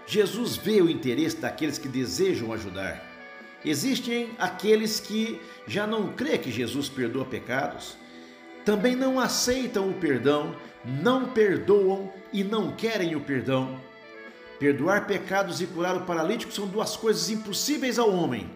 Jesus 0.06 0.58
vê 0.58 0.82
o 0.82 0.90
interesse 0.90 1.38
daqueles 1.38 1.78
que 1.78 1.88
desejam 1.88 2.54
ajudar. 2.54 3.02
Existem 3.64 4.32
aqueles 4.38 5.00
que 5.00 5.40
já 5.68 5.86
não 5.88 6.14
crê 6.14 6.38
que 6.38 6.52
Jesus 6.52 6.90
perdoa 6.90 7.26
pecados, 7.26 7.96
também 8.66 8.96
não 8.96 9.20
aceitam 9.20 9.90
o 9.90 9.94
perdão, 9.94 10.56
não 10.86 11.32
perdoam 11.32 12.12
e 12.34 12.44
não 12.44 12.72
querem 12.76 13.16
o 13.16 13.22
perdão. 13.22 13.80
Perdoar 14.60 15.08
pecados 15.08 15.62
e 15.62 15.68
curar 15.68 15.96
o 15.96 16.06
paralítico 16.06 16.52
são 16.52 16.68
duas 16.68 16.96
coisas 16.96 17.30
impossíveis 17.30 17.98
ao 17.98 18.14
homem, 18.14 18.50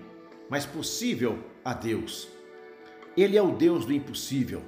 mas 0.49 0.65
possível 0.65 1.39
a 1.63 1.73
Deus. 1.73 2.27
Ele 3.17 3.37
é 3.37 3.41
o 3.41 3.51
Deus 3.51 3.85
do 3.85 3.93
impossível. 3.93 4.61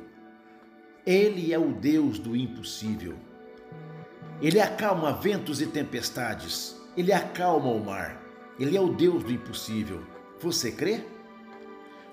Ele 1.06 1.54
é 1.54 1.60
o 1.60 1.72
Deus 1.72 2.18
do 2.18 2.36
impossível. 2.36 3.16
Ele 4.42 4.60
acalma 4.60 5.14
ventos 5.14 5.62
e 5.62 5.66
tempestades. 5.66 6.76
Ele 6.96 7.12
acalma 7.12 7.70
o 7.70 7.84
mar. 7.84 8.22
Ele 8.60 8.78
é 8.78 8.82
o 8.82 8.90
Deus 8.90 9.24
do 9.24 9.32
impossível. 9.32 10.04
Você 10.40 10.72
crê? 10.72 11.04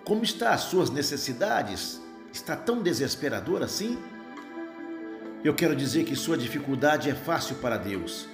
Como 0.04 0.22
está 0.22 0.52
as 0.52 0.62
suas 0.62 0.90
necessidades? 0.90 2.00
Está 2.32 2.56
tão 2.56 2.82
desesperador 2.82 3.62
assim? 3.62 3.98
Eu 5.42 5.54
quero 5.54 5.76
dizer 5.76 6.04
que 6.04 6.16
sua 6.16 6.38
dificuldade 6.38 7.10
é 7.10 7.14
fácil 7.14 7.56
para 7.56 7.76
Deus. 7.76 8.26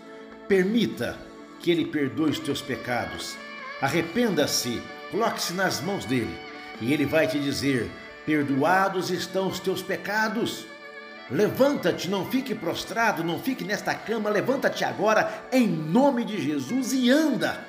Permita 0.46 1.18
que 1.58 1.70
Ele 1.70 1.84
perdoe 1.84 2.30
os 2.30 2.38
teus 2.38 2.62
pecados. 2.62 3.36
Arrependa-se, 3.80 4.80
coloque-se 5.10 5.52
nas 5.52 5.80
mãos 5.80 6.04
dele 6.04 6.36
e 6.80 6.92
Ele 6.92 7.04
vai 7.04 7.26
te 7.26 7.38
dizer: 7.38 7.90
Perdoados 8.24 9.10
estão 9.10 9.48
os 9.48 9.58
teus 9.58 9.82
pecados. 9.82 10.66
Levanta-te, 11.30 12.10
não 12.10 12.26
fique 12.26 12.54
prostrado, 12.54 13.22
não 13.22 13.38
fique 13.38 13.64
nesta 13.64 13.94
cama, 13.94 14.28
levanta-te 14.28 14.84
agora 14.84 15.44
em 15.52 15.66
nome 15.68 16.24
de 16.24 16.40
Jesus 16.40 16.92
e 16.92 17.08
anda. 17.08 17.64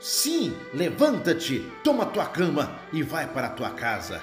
Sim, 0.00 0.54
levanta-te, 0.74 1.64
toma 1.84 2.04
tua 2.04 2.26
cama 2.26 2.80
e 2.92 3.02
vai 3.02 3.26
para 3.28 3.46
a 3.46 3.50
tua 3.50 3.70
casa. 3.70 4.20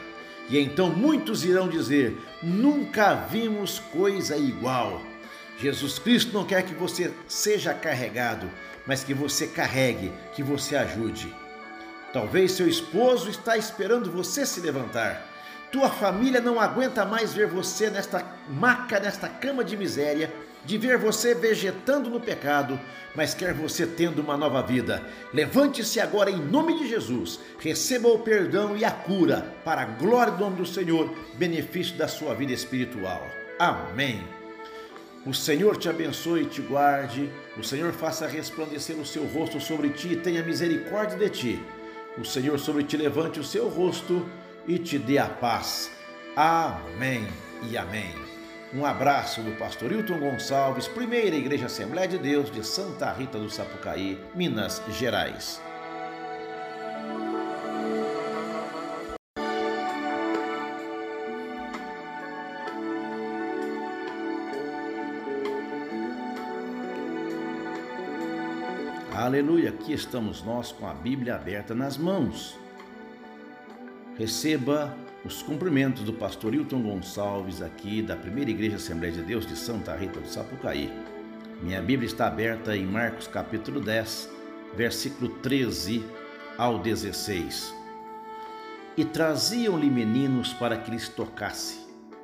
E 0.50 0.60
então 0.60 0.90
muitos 0.90 1.46
irão 1.46 1.70
dizer: 1.70 2.18
Nunca 2.42 3.16
vimos 3.16 3.80
coisa 3.80 4.36
igual. 4.36 5.02
Jesus 5.58 5.98
Cristo 5.98 6.34
não 6.34 6.44
quer 6.44 6.64
que 6.64 6.74
você 6.74 7.14
seja 7.28 7.74
carregado, 7.74 8.50
mas 8.86 9.04
que 9.04 9.14
você 9.14 9.48
carregue, 9.48 10.12
que 10.36 10.44
você 10.44 10.76
ajude. 10.76 11.34
Talvez 12.12 12.52
seu 12.52 12.68
esposo 12.68 13.30
está 13.30 13.58
esperando 13.58 14.12
você 14.12 14.46
se 14.46 14.60
levantar. 14.60 15.33
Tua 15.74 15.90
família 15.90 16.40
não 16.40 16.60
aguenta 16.60 17.04
mais 17.04 17.34
ver 17.34 17.48
você 17.48 17.90
nesta 17.90 18.24
maca, 18.48 19.00
nesta 19.00 19.28
cama 19.28 19.64
de 19.64 19.76
miséria, 19.76 20.32
de 20.64 20.78
ver 20.78 21.00
você 21.00 21.34
vegetando 21.34 22.12
no 22.12 22.20
pecado, 22.20 22.80
mas 23.16 23.34
quer 23.34 23.56
você 23.56 23.88
tendo 23.88 24.22
uma 24.22 24.38
nova 24.38 24.62
vida. 24.62 25.04
Levante-se 25.34 26.00
agora 26.00 26.30
em 26.30 26.38
nome 26.38 26.78
de 26.78 26.88
Jesus, 26.88 27.40
receba 27.58 28.08
o 28.08 28.20
perdão 28.20 28.78
e 28.78 28.86
a 28.86 28.92
cura, 28.92 29.52
para 29.66 29.82
a 29.82 29.86
glória 29.86 30.34
do 30.34 30.42
nome 30.42 30.58
do 30.58 30.66
Senhor, 30.66 31.12
benefício 31.34 31.98
da 31.98 32.08
sua 32.08 32.36
vida 32.36 32.54
espiritual. 32.54 33.26
Amém. 33.58 34.24
O 35.26 35.34
Senhor 35.34 35.76
te 35.76 35.90
abençoe 35.90 36.44
e 36.44 36.46
te 36.46 36.62
guarde, 36.62 37.32
o 37.58 37.64
Senhor 37.64 37.92
faça 37.94 38.28
resplandecer 38.28 38.96
o 38.96 39.06
seu 39.06 39.26
rosto 39.26 39.60
sobre 39.60 39.90
ti 39.90 40.10
e 40.10 40.18
tenha 40.18 40.44
misericórdia 40.44 41.18
de 41.18 41.30
ti. 41.32 41.64
O 42.16 42.24
Senhor 42.24 42.60
sobre 42.60 42.84
ti 42.84 42.96
levante 42.96 43.40
o 43.40 43.44
seu 43.44 43.68
rosto 43.70 44.24
e 44.68 44.80
te 44.80 44.98
dê 44.98 45.18
a 45.18 45.28
paz. 45.28 45.92
Amém 46.36 47.28
e 47.70 47.78
amém. 47.78 48.14
Um 48.74 48.86
abraço 48.86 49.42
do 49.42 49.52
pastor 49.58 49.92
Hilton 49.92 50.20
Gonçalves, 50.20 50.88
primeira 50.88 51.36
Igreja 51.36 51.68
Assembleia 51.68 52.08
de 52.08 52.18
Deus 52.18 52.50
de 52.50 52.66
Santa 52.66 53.12
Rita 53.12 53.38
do 53.38 53.50
Sapucaí, 53.50 54.20
Minas 54.34 54.82
Gerais. 54.90 55.62
Aleluia, 69.16 69.70
aqui 69.70 69.94
estamos 69.94 70.44
nós 70.44 70.72
com 70.72 70.88
a 70.88 70.94
Bíblia 70.94 71.36
aberta 71.36 71.76
nas 71.76 71.98
mãos 71.98 72.63
receba 74.24 74.96
os 75.26 75.44
cumprimentos 75.44 76.02
do 76.04 76.14
pastor 76.14 76.56
Hilton 76.56 76.82
Gonçalves, 76.82 77.62
aqui 77.62 78.02
da 78.02 78.16
Primeira 78.16 78.52
Igreja 78.52 78.78
Assembleia 78.78 79.12
de 79.12 79.22
Deus 79.22 79.46
de 79.46 79.54
Santa 79.54 79.94
Rita 79.94 80.22
do 80.22 80.28
Sapucaí. 80.30 80.90
Minha 81.62 81.82
Bíblia 81.82 82.08
está 82.08 82.28
aberta 82.28 82.74
em 82.74 82.86
Marcos 82.86 83.28
capítulo 83.28 83.82
10, 83.82 84.30
versículo 84.78 85.28
13 85.28 86.06
ao 86.58 86.80
16. 86.80 87.76
E 88.96 89.04
traziam-lhe 89.04 89.90
meninos 89.90 90.54
para 90.54 90.78
que 90.78 90.90
lhes 90.90 91.10
tocasse, 91.10 91.80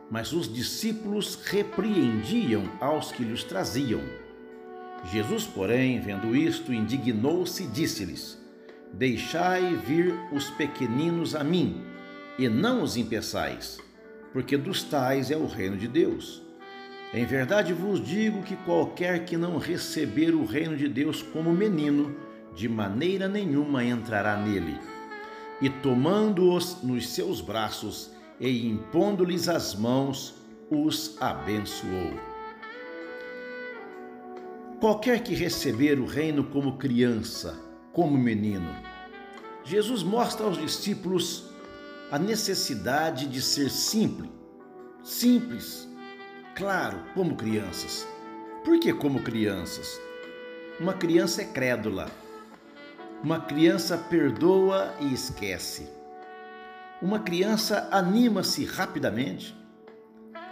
mas 0.10 0.32
os 0.32 0.52
discípulos 0.52 1.36
repreendiam 1.48 2.64
aos 2.80 3.12
que 3.12 3.26
lhes 3.26 3.44
traziam. 3.44 4.00
Jesus, 5.12 5.46
porém, 5.46 6.00
vendo 6.00 6.34
isto, 6.34 6.74
indignou-se 6.74 7.62
e 7.62 7.68
disse-lhes: 7.68 8.40
Deixai 8.94 9.76
vir 9.76 10.16
os 10.32 10.50
pequeninos 10.52 11.36
a 11.36 11.44
mim, 11.44 11.89
e 12.40 12.48
não 12.48 12.82
os 12.82 12.96
impeçais, 12.96 13.82
porque 14.32 14.56
dos 14.56 14.82
tais 14.82 15.30
é 15.30 15.36
o 15.36 15.46
reino 15.46 15.76
de 15.76 15.90
Deus. 15.90 16.42
Em 17.14 17.26
verdade 17.26 17.74
vos 17.74 18.02
digo 18.02 18.42
que 18.44 18.56
qualquer 18.56 19.26
que 19.26 19.36
não 19.36 19.58
receber 19.58 20.34
o 20.34 20.46
reino 20.46 20.78
de 20.78 20.88
Deus 20.88 21.22
como 21.22 21.52
menino, 21.52 22.16
de 22.56 22.70
maneira 22.70 23.28
nenhuma 23.28 23.84
entrará 23.84 24.38
nele. 24.38 24.80
E 25.62 25.70
tomando-os 25.70 26.82
nos 26.82 27.10
seus 27.10 27.42
braços 27.42 28.12
e 28.40 28.70
impondo-lhes 28.70 29.50
as 29.50 29.76
mãos, 29.76 30.36
os 30.72 31.22
abençoou. 31.22 32.14
Qualquer 34.80 35.22
que 35.24 35.36
receber 35.36 36.00
o 36.00 36.06
reino 36.06 36.46
como 36.46 36.78
criança, 36.78 37.60
como 37.92 38.18
menino, 38.18 38.74
Jesus 39.66 40.04
mostra 40.04 40.46
aos 40.46 40.58
discípulos 40.58 41.49
a 42.12 42.18
necessidade 42.18 43.28
de 43.28 43.42
ser 43.42 43.70
simples, 43.70 44.32
simples, 45.04 45.88
claro, 46.56 47.04
como 47.14 47.36
crianças. 47.36 48.08
Por 48.64 48.80
que 48.80 48.92
como 48.92 49.22
crianças? 49.22 50.00
Uma 50.80 50.94
criança 50.94 51.42
é 51.42 51.46
crédula. 51.46 52.10
Uma 53.24 53.40
criança 53.40 53.98
perdoa 53.98 54.94
e 55.00 55.14
esquece. 55.14 55.88
Uma 57.02 57.20
criança 57.20 57.88
anima-se 57.92 58.66
rapidamente. 58.66 59.56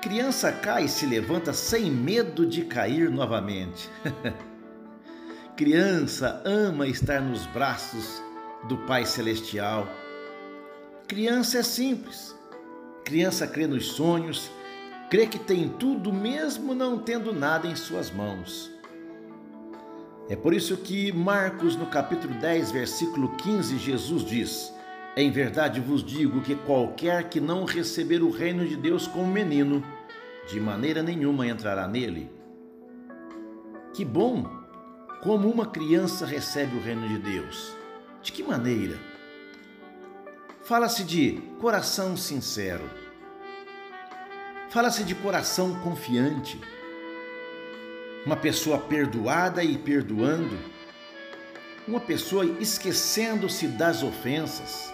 Criança 0.01 0.51
cai 0.51 0.85
e 0.85 0.89
se 0.89 1.05
levanta 1.05 1.53
sem 1.53 1.89
medo 1.89 2.45
de 2.45 2.65
cair 2.65 3.09
novamente. 3.09 3.89
criança 5.57 6.41
ama 6.45 6.87
estar 6.87 7.19
nos 7.19 7.47
braços 7.47 8.21
do 8.67 8.77
Pai 8.85 9.05
Celestial. 9.05 9.87
Criança 11.07 11.59
é 11.59 11.63
simples. 11.63 12.35
Criança 13.05 13.47
crê 13.47 13.65
nos 13.65 13.93
sonhos, 13.93 14.51
crê 15.09 15.25
que 15.25 15.39
tem 15.39 15.69
tudo 15.69 16.11
mesmo 16.11 16.75
não 16.75 16.99
tendo 16.99 17.31
nada 17.31 17.65
em 17.65 17.77
suas 17.77 18.11
mãos. 18.11 18.69
É 20.27 20.35
por 20.35 20.53
isso 20.53 20.75
que 20.75 21.13
Marcos, 21.13 21.77
no 21.77 21.85
capítulo 21.85 22.33
10, 22.33 22.71
versículo 22.71 23.37
15, 23.37 23.77
Jesus 23.77 24.25
diz: 24.25 24.73
Em 25.15 25.31
verdade 25.31 25.79
vos 25.79 26.03
digo 26.03 26.41
que 26.41 26.55
qualquer 26.55 27.29
que 27.29 27.39
não 27.39 27.63
receber 27.63 28.21
o 28.21 28.29
reino 28.29 28.67
de 28.67 28.75
Deus 28.75 29.07
como 29.07 29.31
menino, 29.31 29.81
de 30.49 30.59
maneira 30.59 31.01
nenhuma 31.01 31.47
entrará 31.47 31.87
nele. 31.87 32.29
Que 33.93 34.03
bom 34.03 34.45
como 35.23 35.49
uma 35.49 35.67
criança 35.67 36.25
recebe 36.25 36.75
o 36.75 36.81
reino 36.81 37.07
de 37.07 37.17
Deus. 37.19 37.73
De 38.21 38.33
que 38.33 38.43
maneira? 38.43 39.16
Fala-se 40.67 41.05
de 41.05 41.41
coração 41.62 42.17
sincero. 42.17 42.83
Fala-se 44.69 45.01
de 45.05 45.15
coração 45.15 45.79
confiante. 45.79 46.59
Uma 48.25 48.36
pessoa 48.36 48.77
perdoada 48.77 49.63
e 49.63 49.77
perdoando. 49.77 50.59
Uma 51.88 52.01
pessoa 52.01 52.45
esquecendo-se 52.59 53.65
das 53.65 54.03
ofensas. 54.03 54.91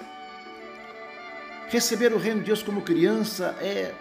Receber 1.69 2.13
o 2.13 2.19
reino 2.19 2.41
de 2.41 2.45
Deus 2.45 2.61
como 2.61 2.83
criança 2.83 3.55
é 3.59 3.95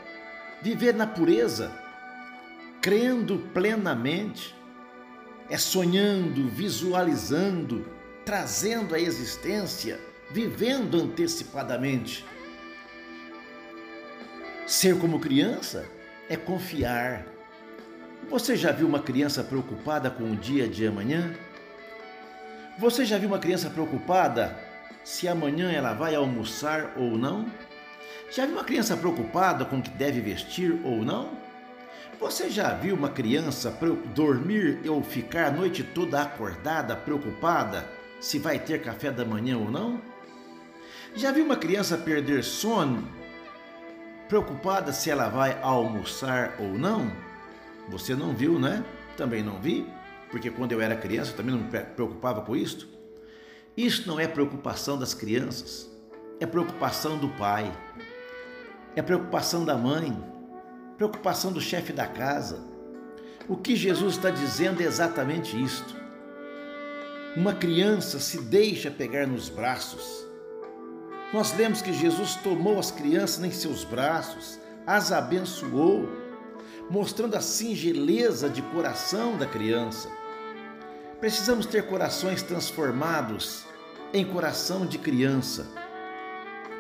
viver 0.61 0.93
na 0.93 1.07
pureza, 1.07 1.73
crendo 2.83 3.49
plenamente, 3.55 4.55
é 5.49 5.57
sonhando, 5.57 6.51
visualizando, 6.51 7.89
trazendo 8.27 8.95
à 8.95 9.01
existência 9.01 10.12
vivendo 10.33 10.99
antecipadamente. 10.99 12.25
Ser 14.67 14.99
como 14.99 15.21
criança 15.21 15.85
é 16.29 16.37
confiar. 16.37 17.27
Você 18.31 18.57
já 18.57 18.73
viu 18.73 18.87
uma 18.87 19.01
criança 19.01 19.45
preocupada 19.45 20.11
com 20.11 20.33
o 20.33 20.37
dia 20.37 20.67
de 20.67 20.87
amanhã? 20.87 21.35
Você 22.79 23.05
já 23.05 23.19
viu 23.19 23.29
uma 23.29 23.39
criança 23.39 23.69
preocupada 23.69 24.59
se 25.05 25.29
amanhã 25.29 25.71
ela 25.71 25.93
vai 25.93 26.15
almoçar 26.15 26.95
ou 26.97 27.19
não? 27.19 27.47
Já 28.31 28.47
viu 28.47 28.55
uma 28.55 28.65
criança 28.65 28.97
preocupada 28.97 29.67
com 29.67 29.79
o 29.79 29.83
que 29.83 29.91
deve 29.91 30.23
vestir 30.23 30.81
ou 30.83 31.05
não? 31.05 31.37
Você 32.19 32.49
já 32.49 32.73
viu 32.73 32.95
uma 32.95 33.11
criança 33.11 33.77
dormir 34.15 34.81
ou 34.89 35.03
ficar 35.03 35.49
a 35.49 35.51
noite 35.51 35.83
toda 35.83 36.23
acordada, 36.23 36.97
preocupada 36.97 37.85
se 38.19 38.39
vai 38.39 38.59
ter 38.59 38.81
café 38.81 39.11
da 39.11 39.25
manhã 39.25 39.59
ou 39.59 39.71
não? 39.71 40.12
Já 41.15 41.31
viu 41.31 41.45
uma 41.45 41.57
criança 41.57 41.99
perder 41.99 42.43
sono, 42.43 43.07
preocupada 44.29 44.95
se 44.95 45.11
ela 45.11 45.29
vai 45.29 45.61
almoçar 45.61 46.57
ou 46.59 46.79
não? 46.79 47.13
Você 47.91 48.15
não 48.15 48.35
viu, 48.35 48.59
né? 48.59 48.83
Também 49.15 49.43
não 49.43 49.61
vi, 49.61 49.87
porque 50.31 50.51
quando 50.51 50.73
eu 50.73 50.81
era 50.81 50.97
criança 50.97 51.33
eu 51.33 51.37
também 51.37 51.55
não 51.55 51.63
me 51.63 51.69
preocupava 51.69 52.41
com 52.41 52.57
isto. 52.57 52.89
Isso 53.77 54.09
não 54.09 54.19
é 54.19 54.27
preocupação 54.27 54.99
das 54.99 55.13
crianças, 55.13 55.87
é 56.41 56.47
preocupação 56.47 57.19
do 57.19 57.29
pai, 57.29 57.71
é 58.97 59.03
preocupação 59.03 59.67
da 59.67 59.77
mãe, 59.77 60.17
preocupação 60.97 61.53
do 61.53 61.61
chefe 61.61 61.93
da 61.93 62.07
casa. 62.07 62.59
O 63.47 63.57
que 63.57 63.77
Jesus 63.77 64.15
está 64.17 64.31
dizendo 64.31 64.81
é 64.81 64.85
exatamente 64.85 65.63
isto. 65.63 65.95
Uma 67.37 67.53
criança 67.53 68.19
se 68.19 68.41
deixa 68.41 68.91
pegar 68.91 69.27
nos 69.27 69.51
braços, 69.51 70.32
nós 71.33 71.57
lemos 71.57 71.81
que 71.81 71.93
Jesus 71.93 72.35
tomou 72.37 72.79
as 72.79 72.91
crianças 72.91 73.43
em 73.43 73.51
seus 73.51 73.85
braços, 73.85 74.59
as 74.87 75.11
abençoou, 75.11 76.07
mostrando 76.91 77.37
a 77.37 77.41
singeleza 77.41 78.51
de 78.51 78.61
coração 78.61 79.39
da 79.39 79.47
criança. 79.47 80.11
Precisamos 81.21 81.65
ter 81.65 81.87
corações 81.87 82.43
transformados 82.43 83.65
em 84.13 84.25
coração 84.27 84.85
de 84.85 84.99
criança, 84.99 85.67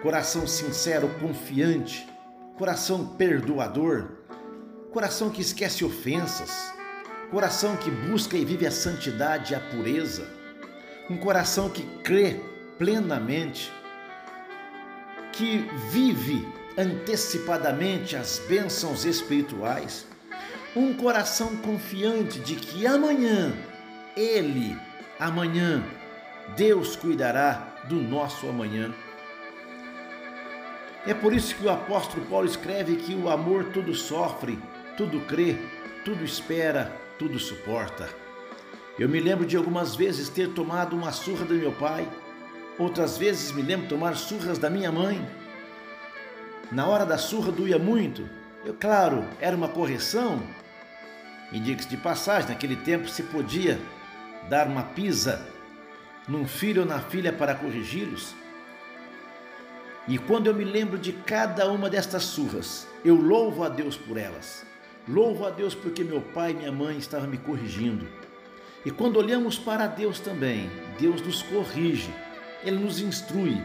coração 0.03 0.47
sincero, 0.47 1.09
confiante, 1.19 2.07
coração 2.59 3.07
perdoador, 3.07 4.19
coração 4.93 5.31
que 5.31 5.41
esquece 5.41 5.83
ofensas, 5.83 6.75
coração 7.31 7.75
que 7.77 7.91
busca 7.91 8.37
e 8.37 8.45
vive 8.45 8.67
a 8.67 8.71
santidade 8.71 9.55
e 9.55 9.57
a 9.57 9.61
pureza, 9.61 10.29
um 11.09 11.17
coração 11.17 11.71
que 11.71 11.83
crê 12.03 12.39
plenamente 12.77 13.73
que 15.33 15.69
vive 15.91 16.47
antecipadamente 16.77 18.17
as 18.17 18.39
bênçãos 18.39 19.05
espirituais, 19.05 20.07
um 20.75 20.95
coração 20.95 21.57
confiante 21.57 22.39
de 22.41 22.57
que 22.57 22.87
amanhã, 22.87 23.53
Ele, 24.17 24.77
amanhã, 25.19 25.85
Deus 26.57 26.97
cuidará 26.97 27.75
do 27.89 27.97
nosso 27.97 28.49
amanhã. 28.49 28.93
É 31.07 31.13
por 31.13 31.33
isso 31.33 31.55
que 31.57 31.67
o 31.67 31.71
apóstolo 31.71 32.25
Paulo 32.27 32.47
escreve 32.47 32.97
que 32.97 33.15
o 33.15 33.29
amor 33.29 33.65
tudo 33.73 33.95
sofre, 33.95 34.59
tudo 34.97 35.21
crê, 35.23 35.57
tudo 36.05 36.25
espera, 36.25 36.93
tudo 37.19 37.39
suporta. 37.39 38.09
Eu 38.99 39.09
me 39.09 39.19
lembro 39.19 39.45
de 39.45 39.57
algumas 39.57 39.97
vezes 39.97 40.29
ter 40.29 40.51
tomado 40.51 40.95
uma 40.95 41.13
surra 41.13 41.45
do 41.45 41.55
meu 41.55 41.73
pai 41.73 42.07
Outras 42.79 43.19
vezes 43.19 43.53
me 43.53 43.61
lembro 43.61 43.89
tomar 43.89 44.17
surras 44.17 44.59
da 44.59 44.71
minha 44.71 44.91
mãe. 44.91 45.25
Na 46.71 46.87
hora 46.87 47.05
da 47.05 47.19
surra 47.19 47.53
doía 47.53 47.79
muito. 47.79 48.29
Eu, 48.65 48.75
claro, 48.75 49.25
era 49.41 49.55
uma 49.55 49.69
correção. 49.69 50.43
E 51.53 51.61
diga-se 51.61 51.89
de 51.89 51.99
passagem, 51.99 52.49
naquele 52.49 52.77
tempo 52.77 53.09
se 53.09 53.23
podia 53.25 53.79
dar 54.49 54.67
uma 54.67 54.83
pisa 54.83 55.47
num 56.27 56.47
filho 56.47 56.83
ou 56.83 56.89
na 56.89 56.99
filha 56.99 57.33
para 57.33 57.55
corrigi-los. 57.55 58.35
E 60.09 60.17
quando 60.19 60.47
eu 60.47 60.55
me 60.55 60.65
lembro 60.65 60.99
de 60.99 61.13
cada 61.13 61.71
uma 61.71 61.91
destas 61.91 62.23
surras, 62.25 62.89
eu 63.05 63.15
louvo 63.15 63.65
a 63.65 63.69
Deus 63.69 63.97
por 63.97 64.17
elas. 64.17 64.65
Louvo 65.07 65.45
a 65.45 65.51
Deus 65.51 65.75
porque 65.75 66.03
meu 66.03 66.23
pai 66.23 66.53
e 66.53 66.55
minha 66.55 66.73
mãe 66.73 66.97
estavam 66.97 67.29
me 67.29 67.37
corrigindo. 67.37 68.09
E 68.85 68.91
quando 68.91 69.19
olhamos 69.19 69.59
para 69.59 69.87
Deus 69.87 70.19
também, 70.19 70.71
Deus 70.99 71.21
nos 71.21 71.43
corrige 71.43 72.13
ele 72.65 72.79
nos 72.79 73.01
instrui. 73.01 73.63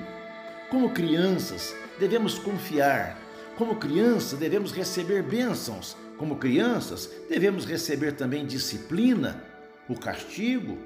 Como 0.70 0.92
crianças, 0.92 1.76
devemos 2.00 2.38
confiar. 2.38 3.18
Como 3.58 3.78
criança, 3.78 4.36
devemos 4.36 4.72
receber 4.72 5.24
bênçãos. 5.24 5.96
Como 6.18 6.38
crianças, 6.38 7.10
devemos 7.30 7.66
receber 7.66 8.14
também 8.14 8.46
disciplina, 8.46 9.44
o 9.88 9.98
castigo, 9.98 10.78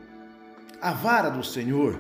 a 0.82 0.91
vara 0.91 1.30
do 1.30 1.43
Senhor. 1.43 2.00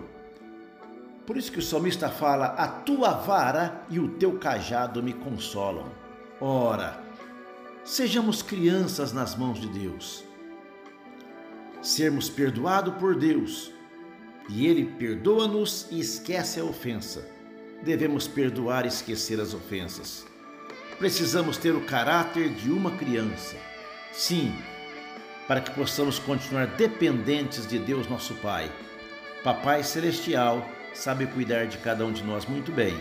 Por 1.25 1.37
isso 1.37 1.51
que 1.51 1.59
o 1.59 1.63
salmista 1.63 2.09
fala: 2.09 2.47
A 2.57 2.67
tua 2.67 3.11
vara 3.13 3.83
e 3.89 3.99
o 3.99 4.09
teu 4.09 4.37
cajado 4.37 5.01
me 5.01 5.13
consolam. 5.13 5.91
Ora, 6.39 7.01
sejamos 7.83 8.41
crianças 8.41 9.13
nas 9.13 9.35
mãos 9.35 9.59
de 9.59 9.67
Deus. 9.67 10.23
Sermos 11.81 12.29
perdoados 12.29 12.95
por 12.95 13.15
Deus 13.15 13.71
e 14.49 14.67
Ele 14.67 14.85
perdoa-nos 14.85 15.87
e 15.91 15.99
esquece 15.99 16.59
a 16.59 16.63
ofensa. 16.63 17.27
Devemos 17.83 18.27
perdoar 18.27 18.85
e 18.85 18.89
esquecer 18.89 19.39
as 19.39 19.53
ofensas. 19.53 20.25
Precisamos 20.97 21.57
ter 21.57 21.73
o 21.73 21.81
caráter 21.81 22.49
de 22.49 22.71
uma 22.71 22.91
criança, 22.91 23.55
Sim, 24.11 24.53
para 25.47 25.61
que 25.61 25.71
possamos 25.71 26.19
continuar 26.19 26.67
dependentes 26.67 27.65
de 27.65 27.79
Deus, 27.79 28.07
nosso 28.07 28.35
Pai. 28.35 28.71
Papai 29.43 29.83
Celestial 29.83 30.67
sabe 30.93 31.25
cuidar 31.25 31.65
de 31.65 31.77
cada 31.77 32.05
um 32.05 32.11
de 32.11 32.23
nós 32.23 32.45
muito 32.45 32.71
bem. 32.71 32.97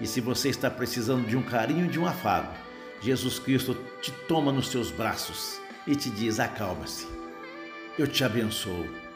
E 0.00 0.06
se 0.06 0.20
você 0.20 0.48
está 0.48 0.70
precisando 0.70 1.26
de 1.26 1.36
um 1.36 1.42
carinho 1.42 1.86
e 1.86 1.88
de 1.88 1.98
um 1.98 2.06
afago, 2.06 2.52
Jesus 3.00 3.38
Cristo 3.38 3.76
te 4.02 4.10
toma 4.26 4.52
nos 4.52 4.68
seus 4.68 4.90
braços 4.90 5.60
e 5.86 5.94
te 5.94 6.10
diz: 6.10 6.40
acalma-se, 6.40 7.06
eu 7.98 8.06
te 8.06 8.24
abençoo. 8.24 9.07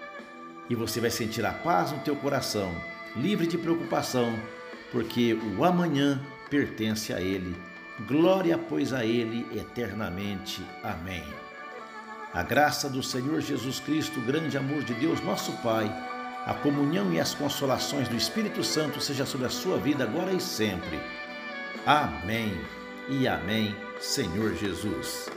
E 0.69 0.75
você 0.75 1.01
vai 1.01 1.11
sentir 1.11 1.45
a 1.45 1.53
paz 1.53 1.93
no 1.93 1.99
teu 2.01 2.17
coração, 2.17 2.75
livre 3.17 3.47
de 3.47 3.59
preocupação, 3.59 4.39
porque 4.91 5.35
o 5.59 5.65
amanhã 5.65 6.21
pertence 6.49 7.13
a 7.13 7.21
Ele. 7.21 7.57
Glória, 8.07 8.59
pois, 8.59 8.93
a 8.93 9.05
Ele 9.05 9.47
eternamente. 9.57 10.63
Amém. 10.83 11.25
A 12.33 12.43
graça 12.43 12.89
do 12.89 13.03
Senhor 13.03 13.41
Jesus 13.41 13.79
Cristo, 13.81 14.19
o 14.19 14.23
grande 14.23 14.57
amor 14.57 14.83
de 14.83 14.95
Deus, 14.95 15.21
nosso 15.21 15.53
Pai, 15.59 15.87
a 16.47 16.55
comunhão 16.55 17.13
e 17.13 17.21
as 17.21 17.35
consolações 17.35 18.09
do 18.09 18.17
Espírito 18.17 18.65
Santo 18.65 19.01
seja 19.01 19.27
sobre 19.27 19.47
a 19.47 19.51
sua 19.51 19.77
vida 19.77 20.05
agora 20.05 20.33
e 20.33 20.41
sempre. 20.41 20.99
Amém 21.87 22.59
e 23.09 23.29
amém, 23.29 23.77
Senhor 24.01 24.55
Jesus. 24.55 25.31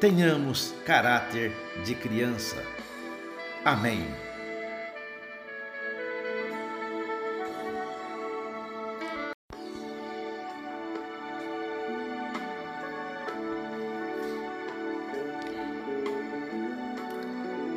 Tenhamos 0.00 0.74
caráter 0.84 1.52
de 1.84 1.94
criança. 1.94 2.62
Amém. 3.64 4.31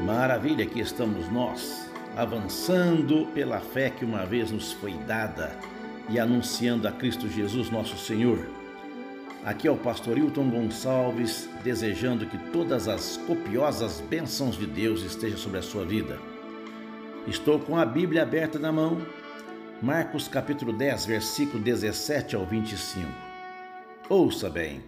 Maravilha, 0.05 0.65
aqui 0.65 0.79
estamos 0.81 1.27
nós, 1.31 1.89
avançando 2.15 3.25
pela 3.33 3.59
fé 3.59 3.89
que 3.89 4.05
uma 4.05 4.23
vez 4.23 4.51
nos 4.51 4.71
foi 4.71 4.93
dada 5.07 5.57
e 6.07 6.19
anunciando 6.19 6.87
a 6.87 6.91
Cristo 6.91 7.27
Jesus, 7.27 7.71
nosso 7.71 7.97
Senhor. 7.97 8.37
Aqui 9.43 9.67
é 9.67 9.71
o 9.71 9.75
pastor 9.75 10.15
Hilton 10.15 10.47
Gonçalves, 10.47 11.49
desejando 11.63 12.27
que 12.27 12.37
todas 12.51 12.87
as 12.87 13.17
copiosas 13.17 13.99
bênçãos 13.99 14.59
de 14.59 14.67
Deus 14.67 15.01
estejam 15.01 15.39
sobre 15.39 15.57
a 15.57 15.63
sua 15.63 15.83
vida. 15.83 16.19
Estou 17.25 17.57
com 17.57 17.75
a 17.75 17.83
Bíblia 17.83 18.21
aberta 18.21 18.59
na 18.59 18.71
mão, 18.71 19.01
Marcos 19.81 20.27
capítulo 20.27 20.71
10, 20.71 21.07
versículo 21.07 21.63
17 21.63 22.35
ao 22.35 22.45
25. 22.45 23.09
Ouça 24.07 24.51
bem. 24.51 24.83